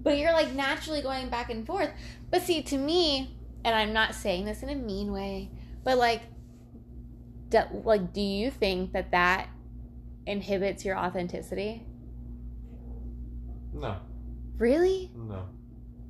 [0.00, 1.90] But you're like naturally going back and forth.
[2.30, 5.50] But see, to me, and I'm not saying this in a mean way,
[5.84, 6.22] but like,
[7.50, 9.48] do, like, do you think that that
[10.26, 11.84] inhibits your authenticity?
[13.74, 13.96] No,
[14.58, 15.10] Really?
[15.14, 15.46] no.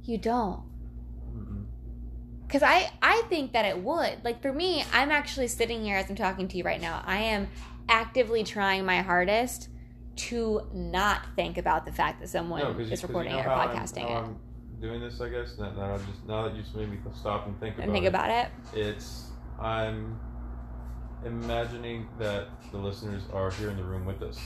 [0.04, 0.62] You don't?
[2.46, 4.24] Because I, I think that it would.
[4.24, 7.02] Like for me, I'm actually sitting here as I'm talking to you right now.
[7.06, 7.48] I am
[7.88, 9.68] actively trying my hardest
[10.14, 13.46] to not think about the fact that someone No, is 'cause you recording know it
[13.46, 14.36] or I'm- podcasting how it I'm
[14.80, 15.56] doing this, I guess.
[15.58, 17.92] Now, now, I'm just now that you just made me stop and think about and
[17.92, 18.48] think it, about it.
[18.74, 20.18] it's I'm
[21.24, 24.38] imagining that the listeners are here in the room with us,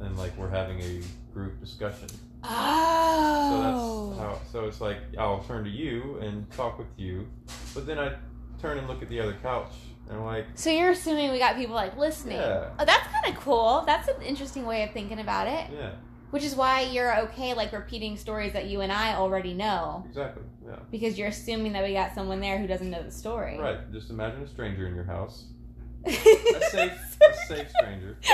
[0.00, 2.08] and like we're having a group discussion.
[2.44, 2.48] Oh.
[2.48, 4.08] So Oh.
[4.10, 4.38] that's how.
[4.52, 7.26] So it's like I'll turn to you and talk with you,
[7.74, 8.14] but then I
[8.60, 9.72] turn and look at the other couch
[10.08, 12.36] and I'm like, So you're assuming we got people like listening.
[12.38, 12.70] Yeah.
[12.78, 13.82] Oh, that's kind of cool.
[13.86, 15.70] That's an interesting way of thinking about it.
[15.72, 15.90] yeah,
[16.30, 20.42] Which is why you're okay like repeating stories that you and I already know exactly,
[20.66, 23.58] yeah, because you're assuming that we got someone there who doesn't know the story.
[23.58, 23.90] right.
[23.92, 25.44] Just imagine a stranger in your house,
[26.06, 28.16] a safe, a safe stranger.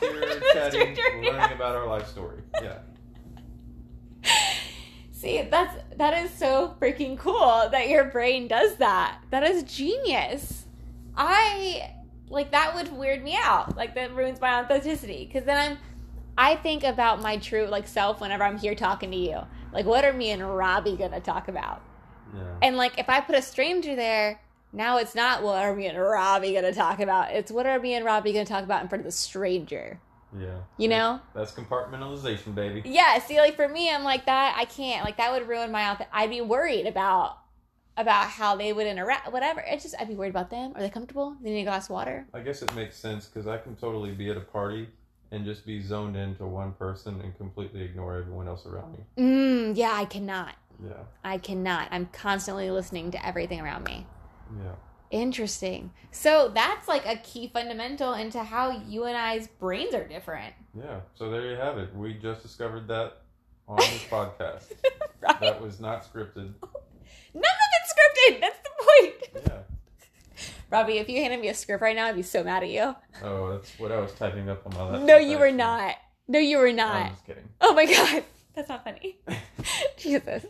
[0.00, 2.40] Here chatting, Stranger, learning about our life story.
[2.62, 2.78] Yeah,
[5.24, 9.20] See, that's that is so freaking cool that your brain does that.
[9.30, 10.66] That is genius.
[11.16, 11.94] I
[12.28, 13.74] like that would weird me out.
[13.74, 15.78] Like that ruins my authenticity because then I'm
[16.36, 19.38] I think about my true like self whenever I'm here talking to you.
[19.72, 21.80] Like what are me and Robbie going to talk about?
[22.36, 24.42] yeah, And like if I put a stranger there,
[24.74, 27.30] now it's not what are me and Robbie going to talk about.
[27.30, 30.00] It's what are me and Robbie going to talk about in front of the stranger.
[30.38, 30.58] Yeah.
[30.76, 31.20] You know?
[31.34, 32.82] That's compartmentalization, baby.
[32.84, 34.54] Yeah, see, like for me, I'm like that.
[34.58, 35.04] I can't.
[35.04, 35.82] Like that would ruin my.
[35.82, 37.38] auth- I'd be worried about
[37.96, 39.32] about how they would interact.
[39.32, 39.62] Whatever.
[39.66, 40.72] It's just I'd be worried about them.
[40.74, 41.36] Are they comfortable?
[41.42, 42.26] They need a glass of water.
[42.34, 44.88] I guess it makes sense because I can totally be at a party
[45.30, 48.98] and just be zoned into one person and completely ignore everyone else around me.
[49.18, 50.54] Mm, yeah, I cannot.
[50.84, 51.88] Yeah, I cannot.
[51.90, 54.06] I'm constantly listening to everything around me.
[54.58, 54.72] yeah.
[55.14, 55.92] Interesting.
[56.10, 60.52] So that's like a key fundamental into how you and I's brains are different.
[60.76, 61.94] Yeah, so there you have it.
[61.94, 63.18] We just discovered that
[63.68, 64.72] on this podcast.
[65.20, 65.40] right?
[65.40, 66.52] That was not scripted.
[67.32, 68.40] None of it's scripted.
[68.40, 68.70] That's the
[69.40, 69.46] point.
[69.46, 70.44] Yeah.
[70.70, 72.96] Robbie, if you handed me a script right now, I'd be so mad at you.
[73.22, 75.06] Oh, that's what I was typing up on my laptop.
[75.06, 75.58] No, you were actually.
[75.58, 75.94] not.
[76.26, 76.96] No, you were not.
[76.96, 77.48] I'm just kidding.
[77.60, 78.24] Oh my god,
[78.56, 79.20] that's not funny.
[79.96, 80.44] Jesus.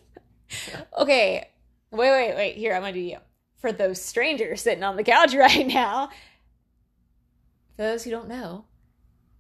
[0.98, 1.50] Okay,
[1.90, 2.56] wait, wait, wait.
[2.56, 3.18] Here, I'm gonna do you.
[3.64, 6.10] For those strangers sitting on the couch right now,
[7.76, 8.66] for those who don't know,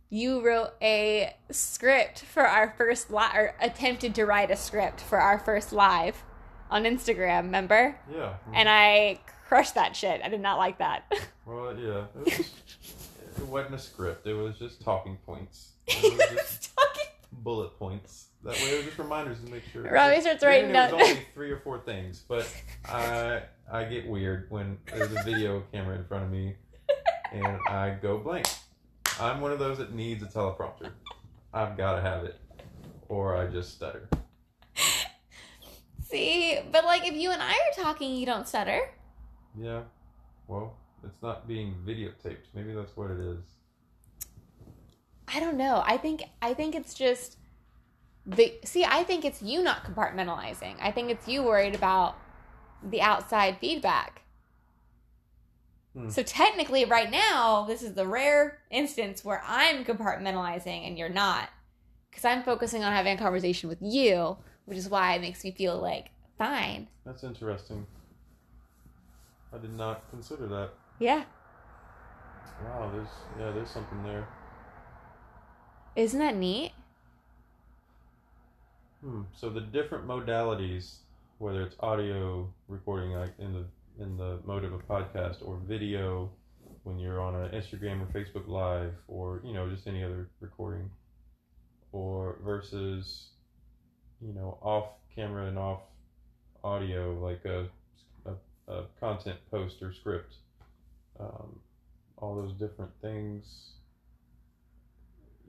[0.08, 5.18] you wrote a script for our first live, or attempted to write a script for
[5.20, 6.22] our first live
[6.70, 7.98] on Instagram, remember?
[8.10, 8.36] Yeah.
[8.54, 10.22] And I crushed that shit.
[10.24, 11.04] I did not like that.
[11.46, 12.04] Well, yeah.
[12.24, 12.50] It, was,
[13.36, 14.26] it wasn't a script.
[14.26, 15.72] It was just talking points.
[15.86, 18.28] It was just Talking- bullet points.
[18.44, 19.82] That way, it was just reminders to make sure.
[19.82, 20.92] Robbie starts writing it down.
[20.92, 22.46] was only three or four things, but
[22.84, 26.54] I I get weird when there's a video camera in front of me,
[27.32, 28.46] and I go blank.
[29.18, 30.90] I'm one of those that needs a teleprompter.
[31.54, 32.38] I've got to have it,
[33.08, 34.10] or I just stutter.
[36.10, 38.90] See, but like if you and I are talking, you don't stutter.
[39.58, 39.82] Yeah.
[40.48, 42.52] Well, it's not being videotaped.
[42.54, 43.38] Maybe that's what it is.
[45.28, 45.82] I don't know.
[45.86, 47.38] I think I think it's just
[48.26, 48.84] the see.
[48.84, 50.76] I think it's you not compartmentalizing.
[50.80, 52.16] I think it's you worried about
[52.82, 54.22] the outside feedback.
[55.94, 56.08] Hmm.
[56.08, 61.48] So technically, right now, this is the rare instance where I'm compartmentalizing and you're not,
[62.10, 65.52] because I'm focusing on having a conversation with you, which is why it makes me
[65.52, 66.88] feel like fine.
[67.06, 67.86] That's interesting.
[69.52, 70.70] I did not consider that.
[70.98, 71.24] Yeah,
[72.64, 73.08] Wow, there's
[73.38, 74.26] yeah, there's something there.
[75.96, 76.72] isn't that neat?
[79.04, 79.22] Hmm.
[79.36, 80.96] So the different modalities,
[81.36, 83.64] whether it's audio recording, like in the
[84.02, 86.30] in the mode of a podcast, or video,
[86.84, 90.88] when you're on an Instagram or Facebook Live, or you know just any other recording,
[91.92, 93.26] or versus,
[94.22, 95.80] you know, off camera and off
[96.62, 97.68] audio, like a
[98.24, 100.36] a, a content post or script.
[101.20, 101.60] Um,
[102.16, 103.74] all those different things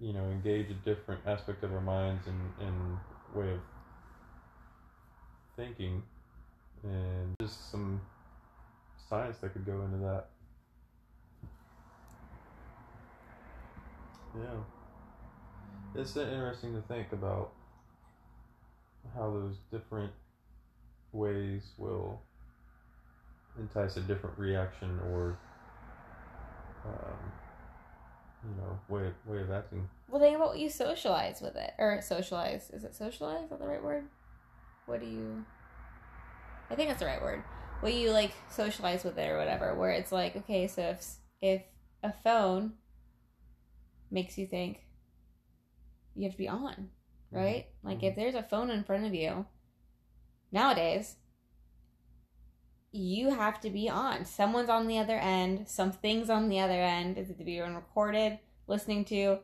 [0.02, 2.98] you know, engage a different aspect of our minds and, and
[3.36, 3.60] way of
[5.58, 6.02] thinking,
[6.84, 8.02] and just some
[9.10, 10.26] science that could go into that.
[14.36, 16.02] Yeah.
[16.02, 17.52] It's interesting to think about
[19.16, 20.12] how those different
[21.14, 22.20] ways will
[23.58, 25.38] entice a different reaction or,
[26.86, 27.32] um,
[28.48, 29.88] you know, way way of acting.
[30.10, 32.70] Well, think about what you socialize with it, or socialize.
[32.72, 33.46] Is it socialize?
[33.46, 34.06] Is that the right word?
[34.86, 35.46] What do you?
[36.70, 37.44] I think that's the right word.
[37.82, 39.76] What you like socialize with it or whatever.
[39.76, 41.62] Where it's like, okay, so if if
[42.04, 42.74] a phone
[44.12, 44.86] makes you think
[46.16, 47.38] you have to be on, mm-hmm.
[47.38, 47.66] right?
[47.84, 48.22] Like if mm-hmm.
[48.22, 49.46] there's a phone in front of you
[50.52, 51.16] nowadays,
[52.96, 54.26] you have to be on.
[54.26, 55.68] Someone's on the other end.
[55.68, 57.18] Something's on the other end.
[57.18, 59.40] Is it being recorded, listening to,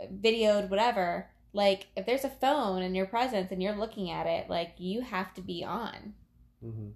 [0.00, 1.30] videoed, whatever?
[1.52, 5.02] Like if there's a phone in your presence and you're looking at it, like you
[5.02, 6.14] have to be on.
[6.64, 6.88] Mm-hmm.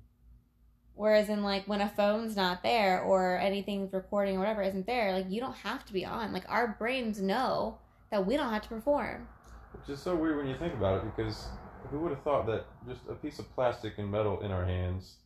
[0.94, 5.12] Whereas in like when a phone's not there or anything's recording or whatever isn't there,
[5.12, 6.32] like you don't have to be on.
[6.32, 7.78] Like our brains know
[8.10, 9.28] that we don't have to perform.
[9.72, 11.48] Which is so weird when you think about it, because
[11.90, 15.16] who would have thought that just a piece of plastic and metal in our hands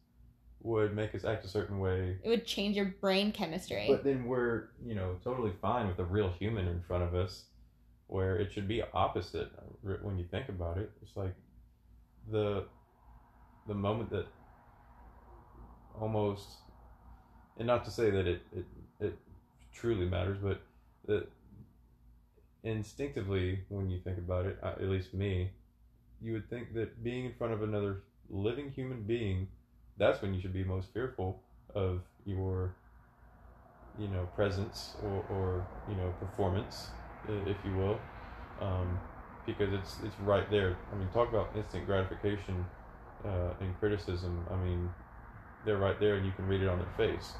[0.63, 2.17] would make us act a certain way?
[2.23, 3.87] It would change your brain chemistry.
[3.89, 7.45] But then we're, you know, totally fine with a real human in front of us,
[8.07, 9.51] where it should be opposite.
[10.03, 11.35] When you think about it, it's like
[12.31, 12.65] the
[13.67, 14.27] the moment that
[16.01, 16.47] almost,
[17.59, 18.65] and not to say that it it,
[19.01, 19.19] it
[19.73, 20.61] truly matters, but
[21.07, 21.29] that
[22.63, 25.51] instinctively, when you think about it, uh, at least me,
[26.21, 29.49] you would think that being in front of another living human being,
[29.97, 31.43] that's when you should be most fearful
[31.75, 32.75] of your,
[33.97, 36.93] you know, presence or, or you know, performance,
[37.29, 38.03] if you will,
[38.59, 39.01] um,
[39.47, 40.79] because it's it's right there.
[40.93, 42.67] I mean, talk about instant gratification
[43.25, 44.47] uh, and criticism.
[44.51, 44.93] I mean,
[45.65, 47.37] they're right there, and you can read it on their face.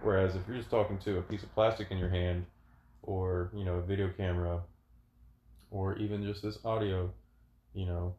[0.00, 2.46] Whereas if you're just talking to a piece of plastic in your hand,
[3.02, 4.60] or you know, a video camera,
[5.70, 7.10] or even just this audio,
[7.74, 8.14] you know,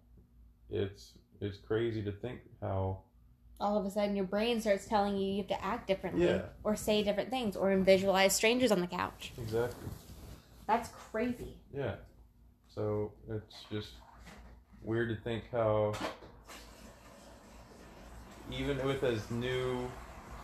[0.69, 2.99] it's it's crazy to think how
[3.60, 6.41] all of a sudden your brain starts telling you you have to act differently Yeah.
[6.64, 9.34] or say different things or visualize strangers on the couch.
[9.38, 9.88] exactly
[10.68, 11.55] That's crazy.
[11.74, 11.95] yeah.
[12.74, 13.89] So it's just
[14.84, 15.93] weird to think how
[18.51, 19.89] even with as new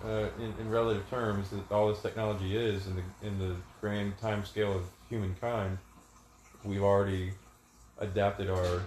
[0.04, 4.18] uh, in, in relative terms that all this technology is in the in the grand
[4.20, 5.78] time scale of humankind,
[6.64, 7.32] we've already
[8.00, 8.84] adapted our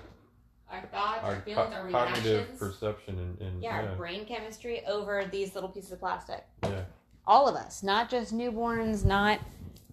[0.70, 2.58] our thoughts, our, our feelings, co- our cognitive reactions.
[2.58, 6.44] perception and, and yeah, yeah, our brain chemistry over these little pieces of plastic.
[6.64, 6.82] yeah,
[7.26, 9.40] All of us, not just newborns, not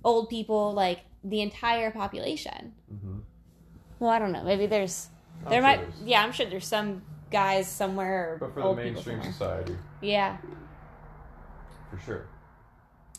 [0.03, 2.73] old people, like the entire population.
[2.89, 3.19] hmm
[3.99, 4.43] Well, I don't know.
[4.43, 5.07] Maybe there's
[5.45, 7.01] I'm there sure might there's- yeah, I'm sure there's some
[7.31, 10.37] guys somewhere But for the mainstream society, Yeah.
[11.89, 12.27] for sure.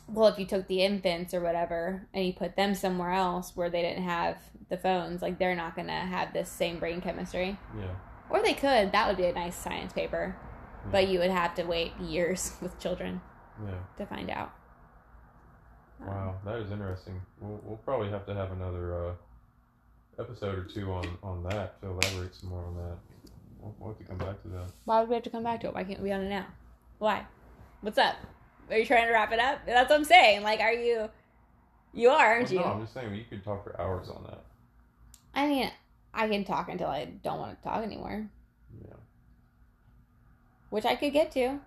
[0.09, 3.69] Well, if you took the infants or whatever and you put them somewhere else where
[3.69, 4.39] they didn't have
[4.69, 7.59] the phones, like they're not going to have this same brain chemistry.
[7.79, 7.95] Yeah.
[8.31, 8.93] Or they could.
[8.93, 10.37] That would be a nice science paper.
[10.85, 10.91] Yeah.
[10.93, 13.21] But you would have to wait years with children
[13.65, 13.75] Yeah.
[13.99, 14.53] to find out.
[16.01, 17.21] Wow, that is interesting.
[17.41, 19.13] We'll, we'll probably have to have another uh,
[20.23, 22.97] episode or two on, on that to elaborate some more on that.
[23.59, 24.71] We'll, we'll have to come back to that.
[24.85, 25.75] Why would we have to come back to it?
[25.75, 26.47] Why can't we be on it now?
[26.99, 27.27] Why?
[27.81, 28.17] What's up?
[28.71, 29.61] Are you trying to wrap it up?
[29.67, 30.43] That's what I'm saying.
[30.43, 31.09] Like, are you?
[31.93, 32.61] You are, aren't Well, you?
[32.61, 34.45] No, I'm just saying you could talk for hours on that.
[35.35, 35.71] I mean,
[36.13, 38.29] I can talk until I don't want to talk anymore,
[38.87, 38.95] Yeah.
[40.71, 41.41] which I could get to.
[41.41, 41.61] Yeah.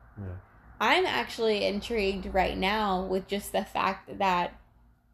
[0.80, 4.54] I'm actually intrigued right now with just the fact that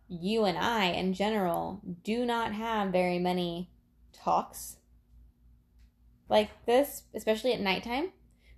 [0.07, 3.69] you and I, in general, do not have very many
[4.13, 4.77] talks
[6.29, 8.11] like this, especially at nighttime.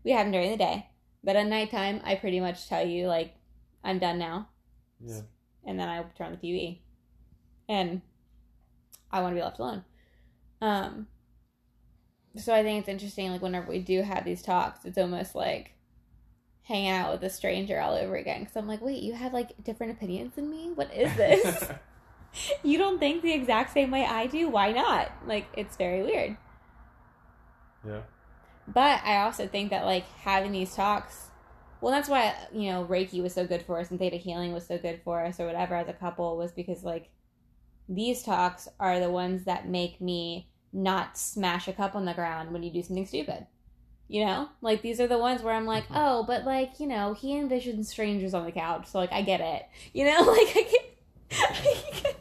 [0.03, 0.89] We have them during the day,
[1.23, 3.35] but at nighttime, I pretty much tell you, like,
[3.83, 4.49] I'm done now,
[4.99, 5.21] Yeah.
[5.65, 6.81] and then I turn on the TV,
[7.69, 8.01] and
[9.11, 9.83] I want to be left alone.
[10.61, 11.07] Um,
[12.35, 15.73] so I think it's interesting, like, whenever we do have these talks, it's almost like
[16.63, 19.63] hanging out with a stranger all over again because I'm like, wait, you have like
[19.63, 20.71] different opinions than me?
[20.75, 21.63] What is this?
[22.63, 24.49] you don't think the exact same way I do?
[24.49, 25.11] Why not?
[25.25, 26.37] Like, it's very weird.
[27.87, 28.01] yeah.
[28.67, 31.27] But I also think that like having these talks,
[31.79, 34.67] well, that's why you know Reiki was so good for us and Theta Healing was
[34.67, 37.09] so good for us or whatever as a couple was because like
[37.87, 42.51] these talks are the ones that make me not smash a cup on the ground
[42.51, 43.47] when you do something stupid.
[44.09, 45.95] You know, like these are the ones where I'm like, Mhm.
[45.95, 49.39] oh, but like you know, he envisions strangers on the couch, so like I get
[49.41, 49.65] it.
[49.93, 50.85] You know, like I can,
[51.31, 52.13] I can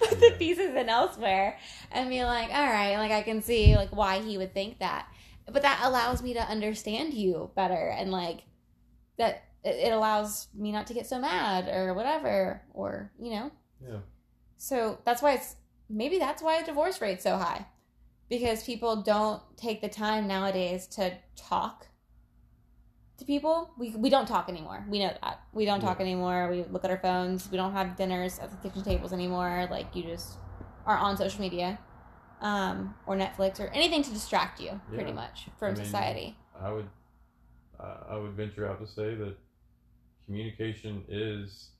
[0.00, 1.58] put the pieces in elsewhere
[1.92, 5.06] and be like, all right, like I can see like why he would think that
[5.52, 8.42] but that allows me to understand you better and like
[9.18, 13.50] that it allows me not to get so mad or whatever or you know?
[13.86, 13.98] Yeah.
[14.56, 15.56] so that's why it's
[15.88, 17.66] maybe that's why divorce rate's so high
[18.28, 21.88] because people don't take the time nowadays to talk
[23.18, 23.70] to people.
[23.78, 24.84] We, we don't talk anymore.
[24.88, 25.40] We know that.
[25.52, 26.06] We don't talk Yeah.
[26.06, 26.48] anymore.
[26.50, 27.50] We look at our phones.
[27.50, 29.68] We don't have dinners at the kitchen tables anymore.
[29.70, 30.38] Like you just
[30.86, 31.78] are on social media
[32.40, 36.72] um, or netflix or anything to distract you pretty much from I mean, society I
[36.72, 36.88] would
[37.78, 39.36] I I would venture out to say that
[40.24, 41.70] communication is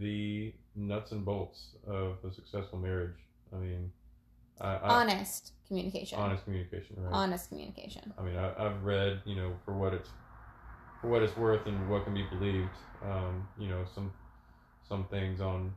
[0.00, 3.16] the nuts and bolts of a successful marriage.
[3.52, 3.92] I mean,
[4.60, 7.12] I, I, honest communication honest communication, right?
[7.12, 10.10] honest communication I mean, I, I've read, you know, for what it's
[11.00, 12.70] for what it's worth and what can be believed.
[13.04, 14.12] Um, you know, some
[14.88, 15.72] some things on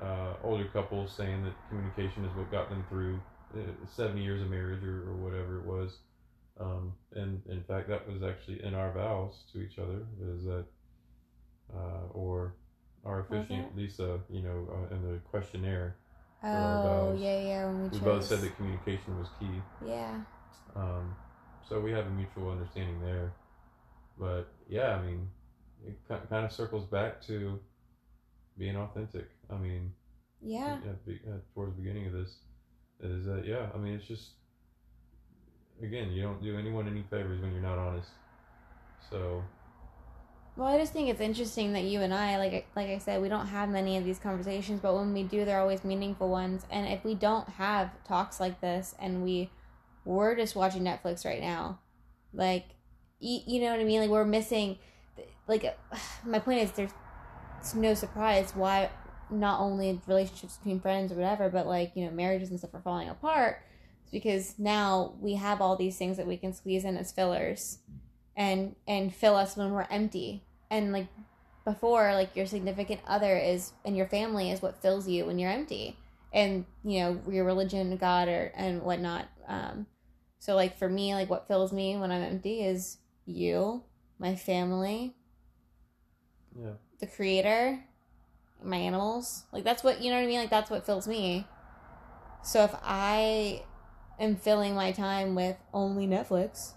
[0.00, 3.20] uh, older couples saying that communication is what got them through
[3.54, 5.98] uh, seventy years of marriage or, or whatever it was.
[6.58, 10.06] Um, and in fact, that was actually in our vows to each other.
[10.36, 10.64] Is that
[11.74, 12.54] uh, or
[13.04, 13.76] our officiant?
[13.76, 15.96] Lisa, you know, uh, in the questionnaire,
[16.44, 18.00] oh yeah yeah when we, we chose.
[18.00, 19.62] both said that communication was key.
[19.86, 20.20] yeah
[20.76, 21.14] Um,
[21.68, 23.34] so we have a mutual understanding there.
[24.18, 25.28] But yeah, I mean,
[25.86, 27.58] it kind of circles back to
[28.60, 29.26] being authentic.
[29.50, 29.92] I mean,
[30.42, 32.36] yeah at the, uh, towards the beginning of this,
[33.00, 33.68] is that yeah?
[33.74, 34.28] I mean, it's just
[35.82, 38.10] again, you don't do anyone any favors when you're not honest.
[39.10, 39.42] So
[40.56, 43.30] Well, I just think it's interesting that you and I, like like I said, we
[43.30, 46.66] don't have many of these conversations, but when we do, they're always meaningful ones.
[46.70, 49.50] And if we don't have talks like this, and we
[50.04, 51.80] we're just watching Netflix right now,
[52.34, 52.66] like
[53.20, 54.00] you, you know what I mean?
[54.02, 54.78] Like we're missing,
[55.48, 55.64] like
[56.26, 56.92] my point is, there's
[57.60, 58.90] it's no surprise why
[59.30, 62.80] not only relationships between friends or whatever, but like you know marriages and stuff are
[62.80, 63.62] falling apart.
[64.02, 67.78] It's because now we have all these things that we can squeeze in as fillers
[68.36, 70.42] and and fill us when we're empty.
[70.70, 71.06] And like
[71.64, 75.50] before like your significant other is and your family is what fills you when you're
[75.50, 75.96] empty.
[76.32, 79.28] And you know your religion god or and whatnot.
[79.46, 79.86] Um
[80.38, 82.96] so like for me like what fills me when i'm empty is
[83.26, 83.82] you
[84.18, 85.14] my family
[86.58, 87.82] yeah, the creator
[88.62, 91.46] my animals like that's what you know what i mean like that's what fills me
[92.42, 93.62] so if i
[94.18, 96.72] am filling my time with only netflix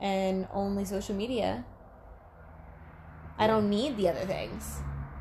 [0.00, 1.64] and only social media
[3.38, 4.80] i don't need the other things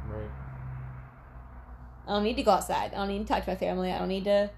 [0.09, 0.29] right.
[2.07, 3.97] i don't need to go outside i don't need to talk to my family i
[3.97, 4.49] don't need to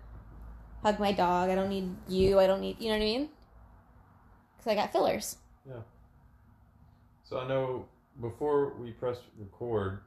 [0.83, 1.49] hug my dog.
[1.49, 2.39] I don't need you.
[2.39, 3.29] I don't need, you know what I mean?
[4.57, 5.37] Because I got fillers.
[5.67, 5.81] Yeah.
[7.23, 7.85] So I know
[8.21, 9.99] before we pressed record,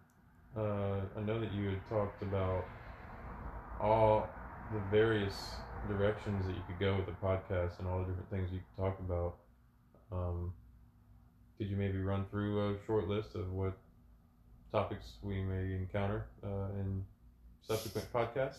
[0.57, 2.65] uh, I know that you had talked about
[3.81, 4.29] all
[4.73, 5.55] the various
[5.89, 8.83] directions that you could go with the podcast and all the different things you could
[8.83, 9.37] talk about.
[10.13, 10.53] Um,
[11.59, 13.77] could you maybe run through a short list of what
[14.73, 17.05] topics we may encounter uh, in
[17.63, 18.59] subsequent podcasts?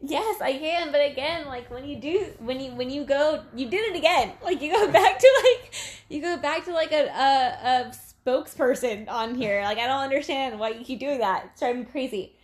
[0.00, 3.68] Yes, I can, but again, like when you do when you when you go you
[3.68, 4.32] did it again.
[4.42, 5.74] Like you go back to like
[6.08, 7.92] you go back to like a a, a
[8.26, 9.62] spokesperson on here.
[9.62, 11.46] Like I don't understand why you keep doing that.
[11.50, 12.36] It's driving me crazy.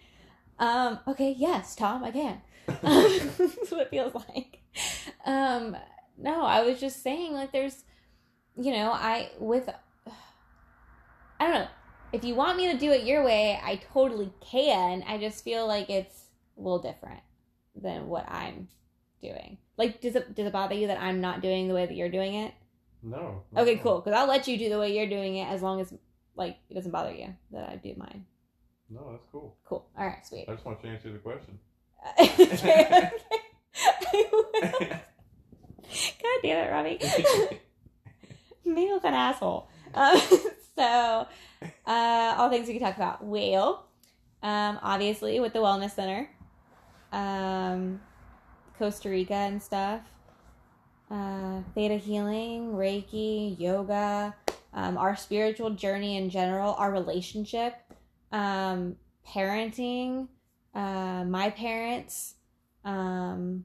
[0.58, 2.40] Um, okay, yes, Tom, I can.
[2.66, 4.60] That's what it feels like.
[5.26, 5.76] Um,
[6.16, 7.84] no, I was just saying like there's
[8.56, 9.68] you know, I with
[11.40, 11.68] I don't know.
[12.12, 15.02] If you want me to do it your way, I totally can.
[15.08, 16.26] I just feel like it's
[16.58, 17.22] a little different
[17.74, 18.68] than what I'm
[19.22, 19.56] doing.
[19.78, 22.10] Like, does it does it bother you that I'm not doing the way that you're
[22.10, 22.52] doing it?
[23.02, 23.42] No.
[23.56, 24.00] Okay, cool.
[24.00, 25.92] Because I'll let you do the way you're doing it as long as
[26.36, 28.24] like it doesn't bother you that I do mine.
[28.88, 29.56] No, that's cool.
[29.64, 29.88] Cool.
[29.98, 30.46] All right, sweet.
[30.48, 31.58] I just want you to answer the question.
[32.20, 33.10] okay, okay.
[33.86, 34.44] I will.
[36.22, 36.98] God damn it, Robbie.
[38.64, 39.68] Maybe look an asshole.
[39.94, 40.20] Um,
[40.76, 41.26] so,
[41.86, 43.24] uh, all things we can talk about.
[43.24, 43.84] Whale,
[44.42, 46.30] um, obviously with the Wellness Center,
[47.12, 48.00] um,
[48.78, 50.00] Costa Rica and stuff,
[51.12, 54.34] uh, Theta Healing, Reiki, yoga,
[54.72, 57.74] um, our spiritual journey in general, our relationship,
[58.32, 58.96] um,
[59.28, 60.28] parenting,
[60.74, 62.34] uh, my parents,
[62.84, 63.64] um,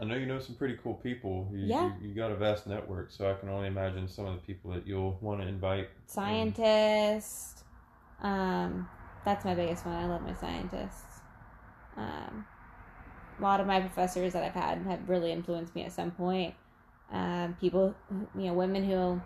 [0.00, 1.50] I know you know some pretty cool people.
[1.52, 1.92] You, Yeah.
[2.00, 4.70] You, you got a vast network, so I can only imagine some of the people
[4.72, 5.88] that you'll want to invite.
[6.06, 7.64] scientist.
[8.22, 8.88] Um,
[9.24, 9.96] that's my biggest one.
[9.96, 11.20] I love my scientists.
[11.96, 12.46] Um,
[13.38, 16.54] a lot of my professors that I've had have really influenced me at some point.
[17.10, 17.94] Um, people,
[18.34, 19.20] you know, women who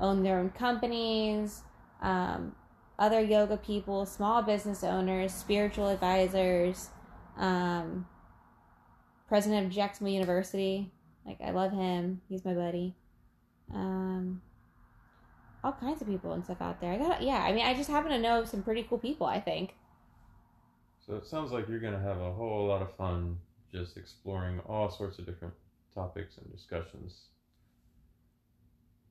[0.00, 1.62] own their own companies,
[2.02, 2.54] um,
[2.98, 6.88] other yoga people, small business owners, spiritual advisors,
[7.36, 8.06] um,
[9.28, 10.90] president of Jacksonville University.
[11.24, 12.20] Like, I love him.
[12.28, 12.94] He's my buddy.
[13.72, 14.40] Um,
[15.62, 16.92] all kinds of people and stuff out there.
[16.92, 17.44] I got yeah.
[17.44, 19.26] I mean, I just happen to know some pretty cool people.
[19.26, 19.74] I think.
[21.06, 23.38] So it sounds like you're going to have a whole lot of fun
[23.72, 25.54] just exploring all sorts of different
[25.94, 27.26] topics and discussions.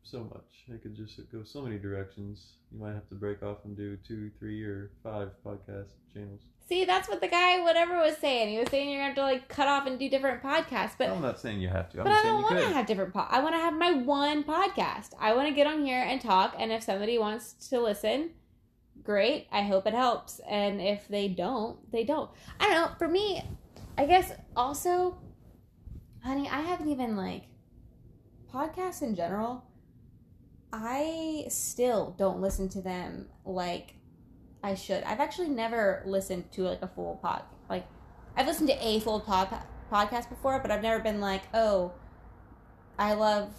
[0.04, 0.64] So much.
[0.74, 2.54] It could just go so many directions.
[2.72, 6.42] You might have to break off and do two, three, or five podcast channels.
[6.70, 8.50] See, that's what the guy whatever was saying.
[8.50, 11.10] He was saying you're gonna have to like cut off and do different podcasts, but
[11.10, 12.00] I'm not saying you have to.
[12.00, 13.14] I'm but I don't want to have different.
[13.14, 15.12] Po- I want to have my one podcast.
[15.20, 18.32] I want to get on here and talk, and if somebody wants to listen,
[19.04, 19.48] great.
[19.52, 22.30] I hope it helps, and if they don't, they don't.
[22.60, 22.96] I don't know.
[22.98, 23.44] For me,
[23.98, 25.18] I guess also,
[26.24, 27.44] honey, I haven't even like
[28.54, 29.64] podcasts in general.
[30.72, 33.96] I still don't listen to them like
[34.64, 35.04] I should.
[35.04, 37.44] I've actually never listened to like a full pod.
[37.70, 37.88] Like
[38.36, 39.50] I've listened to a full pod
[39.92, 41.94] podcast before, but I've never been like, oh,
[43.00, 43.50] I love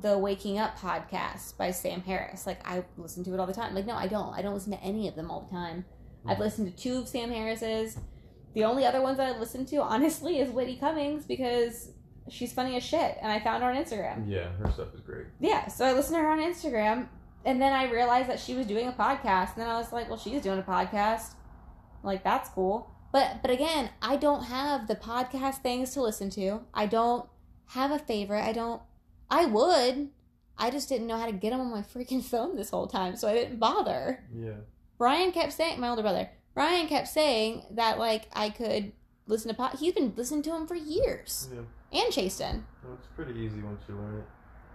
[0.00, 2.46] the Waking Up podcast by Sam Harris.
[2.46, 3.74] Like I listen to it all the time.
[3.74, 4.32] Like no, I don't.
[4.32, 5.84] I don't listen to any of them all the time.
[6.26, 6.42] I've mm-hmm.
[6.42, 7.98] listened to two of Sam Harris's.
[8.54, 11.90] The only other ones that I listen to, honestly, is Whitney Cummings because
[12.28, 14.30] she's funny as shit, and I found her on Instagram.
[14.30, 15.26] Yeah, her stuff is great.
[15.40, 17.08] Yeah, so I listened to her on Instagram,
[17.44, 20.08] and then I realized that she was doing a podcast, and then I was like,
[20.08, 21.34] well, she's doing a podcast.
[22.02, 22.90] Like that's cool.
[23.12, 26.60] But but again, I don't have the podcast things to listen to.
[26.72, 27.26] I don't
[27.68, 28.42] have a favorite.
[28.42, 28.82] I don't.
[29.30, 30.10] I would.
[30.56, 33.16] I just didn't know how to get them on my freaking phone this whole time,
[33.16, 34.24] so I didn't bother.
[34.32, 34.52] Yeah.
[34.98, 38.92] Brian kept saying, my older brother, Brian kept saying that like I could
[39.26, 39.76] listen to pod.
[39.78, 41.60] He's been listening to him for years, Yeah.
[42.04, 42.64] and Chasten.
[42.84, 44.24] Well, it's pretty easy once you learn it.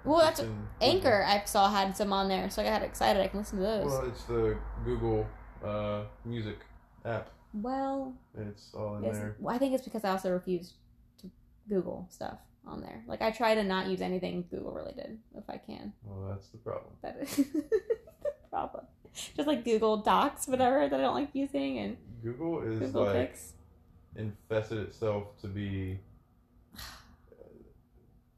[0.06, 0.42] Well, that's
[0.82, 1.24] Anchor.
[1.28, 3.22] I saw had some on there, so I got excited.
[3.22, 3.86] I can listen to those.
[3.86, 5.28] Well, it's the Google
[5.64, 6.58] uh, Music
[7.06, 7.30] app.
[7.54, 9.36] Well, It's all in there.
[9.40, 10.74] well, I think it's because I also refuse
[11.22, 11.30] to
[11.68, 13.04] Google stuff on there.
[13.08, 15.92] Like I try to not use anything Google related if I can.
[16.04, 16.94] Well, that's the problem.
[17.02, 17.64] That is the
[18.50, 18.86] problem.
[19.36, 23.38] Just like Google Docs, whatever that I don't like using, and Google is Google like
[24.16, 26.00] infested itself to be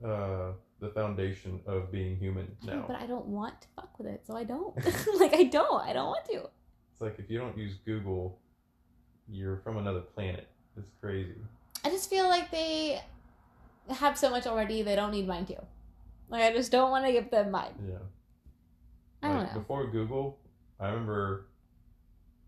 [0.03, 2.85] uh, the foundation of being human know, now.
[2.87, 4.75] but I don't want to fuck with it, so I don't.
[5.19, 5.81] like I don't.
[5.81, 6.49] I don't want to.
[6.93, 8.39] It's like if you don't use Google,
[9.29, 10.47] you're from another planet.
[10.77, 11.35] It's crazy.
[11.83, 13.01] I just feel like they
[13.89, 14.81] have so much already.
[14.81, 15.55] They don't need mine too.
[16.29, 17.73] Like I just don't want to give them mine.
[17.87, 17.95] Yeah.
[19.21, 19.59] I don't Like, know.
[19.59, 20.37] Before Google,
[20.81, 21.45] I remember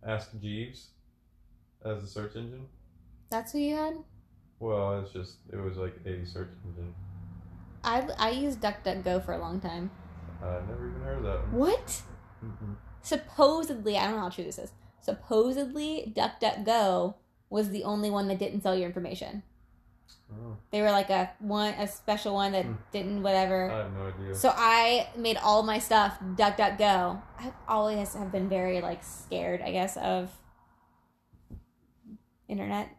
[0.05, 0.87] Ask Jeeves
[1.85, 2.65] as the search engine.
[3.29, 3.95] That's who you had.
[4.59, 6.93] Well, it's just it was like a search engine.
[7.83, 9.91] I I used DuckDuckGo for a long time.
[10.41, 11.47] I never even heard of that.
[11.51, 11.59] one.
[11.59, 12.01] What?
[13.01, 14.71] Supposedly, I don't know how true this is.
[15.01, 17.15] Supposedly, DuckDuckGo
[17.49, 19.43] was the only one that didn't sell your information.
[20.31, 22.73] Oh, They were like a one, a special one that Hmm.
[22.91, 23.71] didn't whatever.
[23.71, 24.35] I have no idea.
[24.35, 27.21] So I made all my stuff duck duck go.
[27.39, 30.31] I always have been very like scared, I guess, of
[32.47, 32.89] internet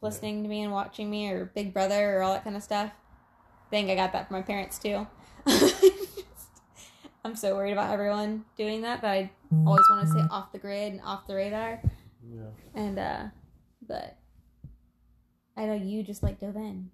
[0.00, 2.90] listening to me and watching me or Big Brother or all that kind of stuff.
[2.90, 5.06] I think I got that from my parents too.
[7.24, 9.30] I'm so worried about everyone doing that that I
[9.64, 11.80] always want to stay off the grid and off the radar.
[12.28, 12.42] yeah.
[12.74, 13.24] And uh
[13.86, 14.16] but
[15.56, 16.90] I know you just like dove in.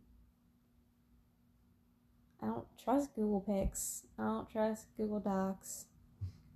[2.42, 4.04] I don't trust Google Pics.
[4.18, 5.86] I don't trust Google Docs.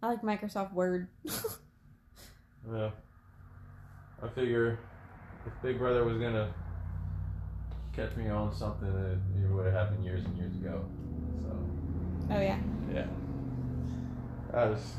[0.03, 1.09] I like Microsoft Word.
[2.70, 2.90] Yeah.
[4.22, 4.78] I figure
[5.46, 6.55] if Big Brother was gonna
[7.92, 10.84] catch me on something, it, it would have happened years and years ago.
[11.42, 11.57] So
[12.30, 12.59] oh yeah.
[12.92, 13.07] yeah.
[14.55, 14.94] I was.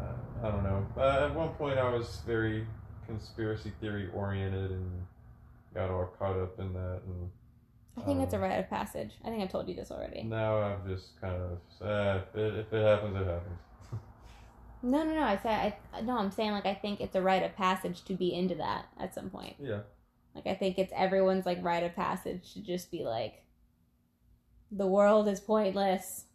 [0.00, 0.86] Uh, I don't know.
[0.96, 2.66] Uh, at one point, I was very
[3.06, 4.90] conspiracy theory oriented and
[5.74, 7.30] got all caught up in that, and
[7.96, 9.12] I think it's a Um, rite of passage.
[9.24, 10.22] I think I've told you this already.
[10.22, 13.58] now I've just kind of uh, if, it, if it happens, it happens.
[14.82, 15.22] No, no, no.
[15.22, 16.18] I said I no.
[16.18, 19.14] I'm saying like I think it's a rite of passage to be into that at
[19.14, 19.56] some point.
[19.58, 19.80] Yeah.
[20.34, 23.44] Like I think it's everyone's like rite of passage to just be like,
[24.70, 26.26] the world is pointless.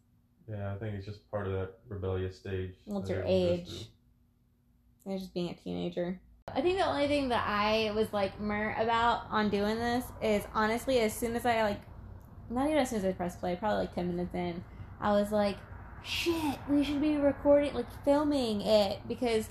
[0.50, 2.74] Yeah, I think it's just part of that rebellious stage.
[2.88, 3.88] Well, it's your age.
[5.06, 6.20] and just being a teenager.
[6.56, 10.44] I think the only thing that I was like mer about on doing this is
[10.54, 11.82] honestly, as soon as I like,
[12.50, 14.64] not even as soon as I pressed play, probably like ten minutes in,
[15.00, 15.58] I was like,
[16.04, 19.00] shit, we should be recording, like filming it.
[19.08, 19.50] Because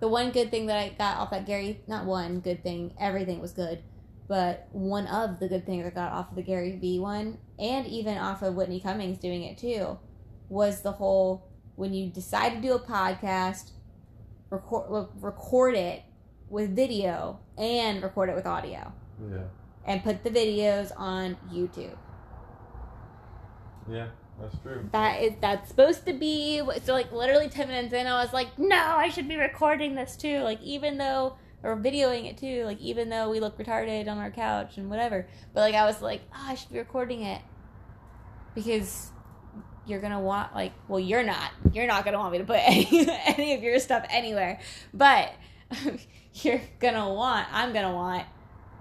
[0.00, 3.40] the one good thing that I got off that Gary, not one good thing, everything
[3.40, 3.82] was good,
[4.28, 7.86] but one of the good things I got off of the Gary V one, and
[7.86, 9.98] even off of Whitney Cummings doing it too,
[10.48, 13.70] was the whole when you decide to do a podcast,
[14.50, 16.02] record record it
[16.50, 18.92] with video and record it with audio.
[19.30, 19.44] Yeah.
[19.84, 21.96] and put the videos on YouTube.
[23.90, 24.08] Yeah,
[24.40, 24.88] that's true.
[24.92, 28.58] That is that's supposed to be so like literally 10 minutes in I was like
[28.58, 32.78] no I should be recording this too like even though or videoing it too like
[32.80, 36.20] even though we look retarded on our couch and whatever but like I was like
[36.32, 37.42] oh I should be recording it
[38.54, 39.10] because
[39.86, 43.08] you're gonna want like well you're not you're not gonna want me to put any,
[43.26, 44.60] any of your stuff anywhere
[44.92, 45.32] but
[46.42, 48.24] you're gonna want I'm gonna want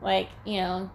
[0.01, 0.91] like you know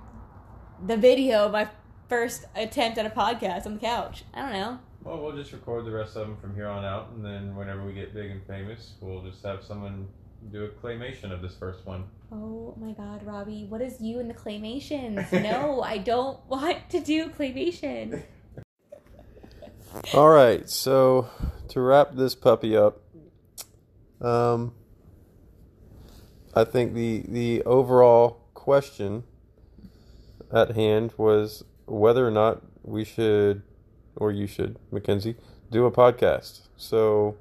[0.87, 1.69] the video of my
[2.09, 5.85] first attempt at a podcast on the couch I don't know Well, we'll just record
[5.85, 8.45] the rest of them from here on out, and then whenever we get big and
[8.47, 10.09] famous, we'll just have someone
[10.51, 12.05] do a claymation of this first one.
[12.33, 15.31] Oh my god, Robbie, what is you and the claymations?
[15.43, 18.23] No, I don't want to do claymation.
[20.15, 21.29] All right, so
[21.69, 23.01] to wrap this puppy up,
[24.21, 24.75] um,
[26.55, 29.25] I think the the overall question
[30.53, 33.63] at hand was whether or not we should,
[34.17, 35.37] or you should, Mackenzie,
[35.71, 36.69] do a podcast.
[36.77, 37.37] So,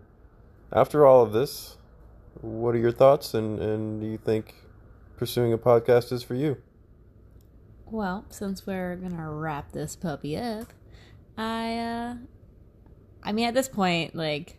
[0.71, 1.77] after all of this,
[2.39, 4.55] what are your thoughts, and and do you think
[5.17, 6.57] pursuing a podcast is for you?
[7.85, 10.67] Well, since we're gonna wrap this puppy up,
[11.37, 12.15] I uh
[13.21, 14.57] I mean at this point, like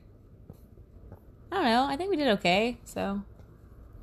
[1.50, 3.22] I don't know, I think we did okay, so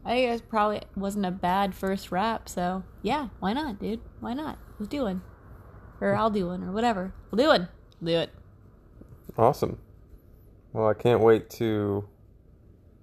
[0.05, 4.01] I think it was probably wasn't a bad first rap, so yeah, why not, dude?
[4.19, 4.57] Why not?
[4.79, 5.21] Let's do one.
[6.01, 7.13] Or I'll do one or whatever.
[7.29, 7.67] We'll do one.
[8.01, 8.29] Do it.
[9.37, 9.79] Awesome.
[10.71, 12.07] Well, I can't wait to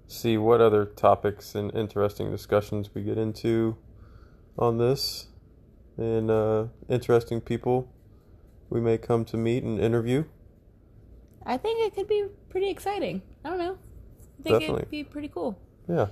[0.06, 3.76] see what other topics and interesting discussions we get into
[4.58, 5.28] on this
[5.96, 7.92] and uh, interesting people
[8.70, 10.24] we may come to meet and interview.
[11.44, 13.22] I think it could be pretty exciting.
[13.44, 13.78] I don't know.
[14.40, 14.76] I think Definitely.
[14.78, 15.58] it'd be pretty cool.
[15.88, 16.06] Yeah.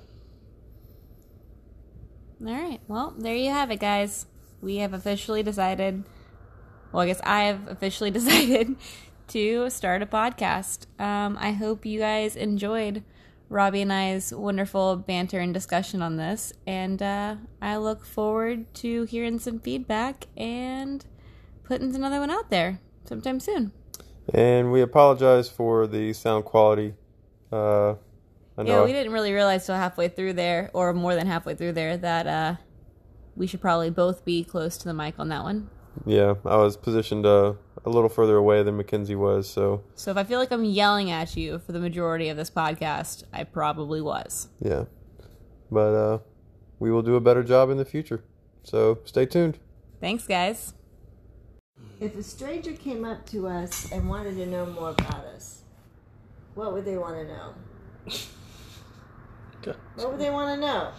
[2.46, 2.80] All right.
[2.88, 4.26] Well, there you have it, guys.
[4.60, 6.04] We have officially decided.
[6.92, 8.76] Well, I guess I have officially decided
[9.28, 10.86] to start a podcast.
[11.00, 13.02] Um, I hope you guys enjoyed
[13.48, 19.04] Robbie and I's wonderful banter and discussion on this, and uh, I look forward to
[19.04, 21.04] hearing some feedback and
[21.64, 23.72] putting another one out there sometime soon.
[24.32, 26.94] And we apologize for the sound quality.
[27.52, 27.94] Uh,
[28.58, 31.72] Yeah, know we didn't really realize till halfway through there, or more than halfway through
[31.72, 32.56] there, that uh,
[33.36, 35.70] we should probably both be close to the mic on that one.
[36.06, 40.16] yeah, I was positioned uh, a little further away than Mackenzie was, so So if
[40.16, 44.00] I feel like I'm yelling at you for the majority of this podcast, I probably
[44.00, 44.48] was.
[44.60, 44.84] yeah.
[45.70, 46.18] But uh,
[46.78, 48.22] we will do a better job in the future.
[48.62, 49.58] So stay tuned.
[50.00, 50.74] Thanks, guys.
[52.00, 55.62] If a stranger came up to us and wanted to know more about us,
[56.54, 57.54] what would they want to know?
[59.96, 60.90] What would they want to know?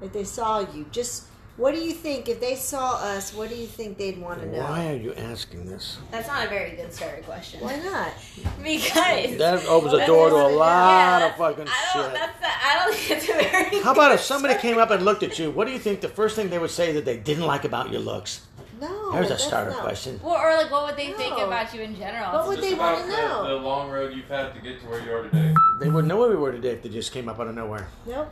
[0.00, 1.24] If they saw you, just
[1.56, 2.28] what do you think?
[2.28, 4.60] If they saw us, what do you think they'd want to know?
[4.62, 5.98] Why are you asking this?
[6.10, 7.60] That's not a very good starter question.
[7.60, 8.12] Why not?
[8.62, 12.04] Because That opens the door to a lot yeah, of fucking I don't.
[12.04, 12.14] shit.
[12.14, 13.32] That's the, I don't think it's a
[13.70, 13.82] very.
[13.82, 15.50] How about if somebody starter- came up and looked at you?
[15.50, 17.90] What do you think the first thing they would say that they didn't like about
[17.90, 18.46] your looks?
[18.82, 19.12] No.
[19.12, 20.18] There's a starter not- question.
[20.22, 22.32] Well, or like, what would they think about you in general?
[22.32, 23.48] What would Just they about wanna the- know?
[23.48, 25.54] The, long road you've had to get to where you are today.
[25.80, 27.86] They wouldn't know where we were today if they just came up out of nowhere.
[28.06, 28.28] Nope.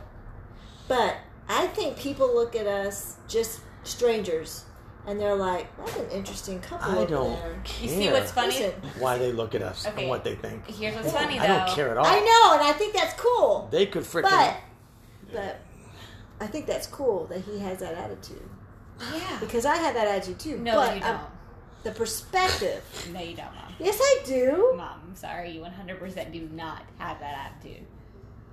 [0.87, 1.15] But
[1.47, 4.65] I think people look at us just strangers,
[5.07, 8.47] and they're like, "That's an interesting couple I don't there." care You see what's funny?
[8.59, 10.01] Listen, why they look at us Okay.
[10.01, 10.67] and what they think.
[10.69, 11.43] Here's what's funny though.
[11.45, 12.05] I don't care at all.
[12.05, 13.69] I know, and I think that's cool.
[13.71, 14.23] They could freaking.
[14.29, 14.55] But,
[15.33, 15.59] but
[16.41, 18.49] I think that's cool that he has that attitude
[19.15, 19.37] Yeah.
[19.39, 20.57] because I have that attitude too.
[20.59, 21.83] No, but you I'm- don't.
[21.83, 22.83] the perspective.
[23.13, 23.73] No, you don't, mom.
[23.79, 24.73] Yes, I do.
[24.77, 25.51] Mom, I'm sorry.
[25.51, 27.85] You 100% do not have that attitude.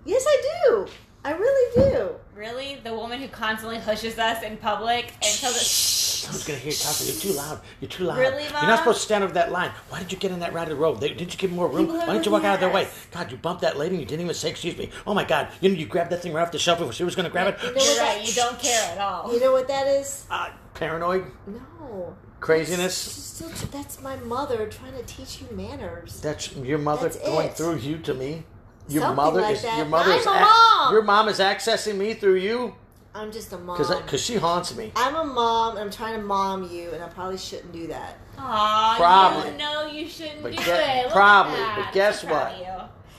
[0.04, 0.86] Yes, I do.
[1.24, 2.10] I really do.
[2.34, 2.78] Really?
[2.84, 6.78] The woman who constantly hushes us in public and tells us, Who's gonna hear you
[6.78, 7.06] talking?
[7.06, 7.60] You're too loud.
[7.80, 8.18] You're too loud.
[8.18, 8.66] Really, You're Mom?
[8.68, 9.70] not supposed to stand over that line.
[9.88, 11.00] Why did you get in that right of the road?
[11.00, 11.86] They, didn't you give more room?
[11.86, 12.86] People Why didn't you looking walk out of their way?
[13.10, 14.90] God, you bumped that lady and you didn't even say excuse me.
[15.06, 15.48] Oh my God!
[15.60, 17.48] You know you grabbed that thing right off the shelf before she was gonna grab
[17.48, 17.58] it.
[17.62, 18.18] You know You're what right.
[18.18, 19.32] that- You don't care at all.
[19.34, 20.24] You know what that is?
[20.30, 22.16] Uh, paranoid No.
[22.40, 23.02] craziness.
[23.02, 26.20] She's still, that's my mother trying to teach you manners.
[26.20, 27.56] That's your mother That's going it.
[27.56, 28.44] through you to me.
[28.88, 29.76] Your Something mother like is that.
[29.76, 30.92] your mother I'm is a ac- mom.
[30.94, 32.74] your mom is accessing me through you
[33.14, 33.76] I'm just a mom.
[33.76, 34.92] because because she haunts me.
[34.96, 35.72] I'm a mom.
[35.76, 38.16] and I'm trying to mom you, and I probably shouldn't do that.
[38.38, 39.50] Aw, Probably.
[39.52, 41.04] you know you shouldn't But do ge- it.
[41.04, 42.58] Look probably, at but guess I'm what?
[42.58, 42.66] you.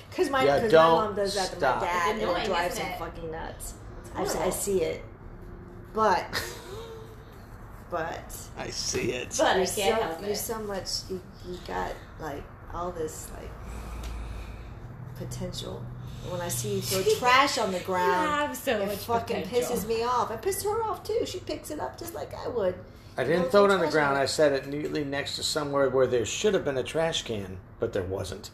[0.10, 1.82] Because my, Yeah, cause my don't mom does that to stop.
[1.82, 3.00] my dad, It's and annoying, it drives isn't him it?
[3.00, 3.74] fucking nuts.
[4.16, 4.22] I.
[4.24, 5.04] I see it,
[5.94, 6.26] but
[7.92, 9.36] but I see it.
[9.38, 10.38] But I you're can't so help you're it.
[10.38, 10.88] so much.
[11.10, 12.44] You, you got like
[12.74, 13.50] all this like
[15.20, 15.84] potential.
[16.30, 19.76] When I see you throw trash on the ground, have so it much fucking potential.
[19.76, 20.32] pisses me off.
[20.32, 21.22] It pissed her off too.
[21.26, 22.76] She picks it up just like I would.
[23.18, 24.16] I didn't throw it on the ground.
[24.16, 24.22] can.
[24.22, 27.58] I set it neatly next to somewhere where there should have been a trash can,
[27.80, 28.50] but there wasn't.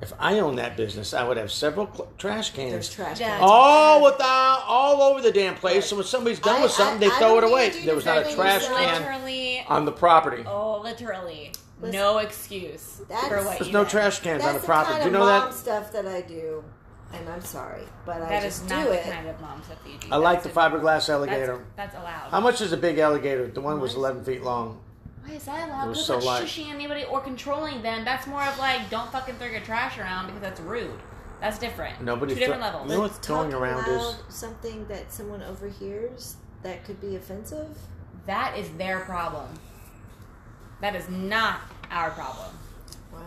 [0.00, 3.20] If I owned that business, I would have several cl- trash There's cans trash.
[3.20, 3.28] Yeah.
[3.38, 3.42] cans.
[3.46, 5.86] all without all over the damn place.
[5.86, 7.70] So when somebody's done I- with something, I- they I throw it away.
[7.70, 10.42] There was not a trash can Literally, on the property.
[10.46, 13.90] oh, literally, Listen, no excuse that's- for what There's you no did.
[13.90, 14.92] trash cans on That's the the property.
[14.92, 15.54] kind Do you know mom that?
[15.54, 16.64] stuff that I do,
[17.12, 19.12] and I'm sorry, but I That is just not do the it.
[19.12, 20.08] kind of mom stuff that you do.
[20.12, 21.64] I like the That's a- fiberglass alligator.
[21.76, 22.30] that's allowed.
[22.30, 23.48] How much is a big alligator?
[23.48, 24.80] The one was 11 feet long.
[25.24, 25.84] Why is that allowed?
[25.84, 26.44] It was Because so that's light.
[26.44, 28.04] shushing anybody or controlling them.
[28.04, 30.98] That's more of like, don't fucking throw your trash around because that's rude.
[31.40, 32.00] That's different.
[32.00, 32.88] Nobody Two different levels.
[32.88, 37.76] You know what's going around is something that someone overhears that could be offensive.
[38.26, 39.48] That is their problem.
[40.82, 41.60] That is not
[41.90, 42.54] our problem.
[43.10, 43.20] Wow.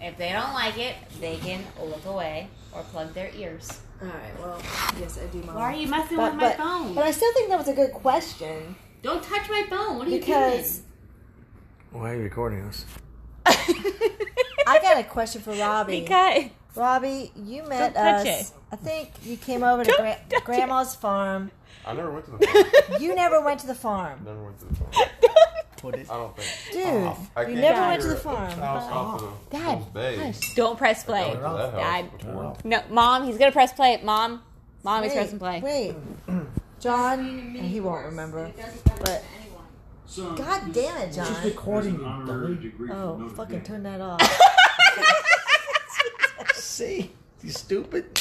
[0.00, 3.80] If they don't like it, they can look away or plug their ears.
[4.00, 4.38] All right.
[4.38, 4.60] Well,
[5.00, 5.42] yes, I do.
[5.42, 5.56] Mom.
[5.56, 6.94] Why are you messing But, with my phone?
[6.94, 8.76] but I still think that was a good question
[9.06, 9.98] don't touch my phone.
[9.98, 10.82] What are because you
[11.92, 12.02] doing?
[12.02, 12.84] why are you recording us?
[13.46, 16.00] I got a question for Robbie.
[16.00, 18.50] Because Robbie, you met Don't touch us.
[18.50, 18.56] it.
[18.72, 21.52] I think you came over to gra- touch Grandma's farm.
[21.86, 23.00] I never went to the farm.
[23.02, 24.92] You never went to the farm, never went to the farm.
[25.76, 26.10] Put it.
[26.10, 26.72] I don't think.
[26.72, 27.12] dude.
[27.36, 28.50] I you never went to the a farm.
[28.52, 30.54] House off of the Dad, Coast hush.
[30.54, 31.28] don't press I play.
[31.30, 31.74] went that house
[32.24, 32.64] Dad.
[32.64, 34.00] No, mom, he's gonna press play.
[34.02, 34.42] Mom,
[34.82, 35.60] mom, he's pressing play.
[35.60, 35.94] Wait,
[36.80, 38.50] John, and he won't remember.
[39.00, 39.22] But
[40.36, 41.44] God damn it, John.
[41.44, 44.20] recording As an honorary degree from Oh, fucking turn that off.
[46.54, 47.10] See?
[47.42, 48.18] You stupid.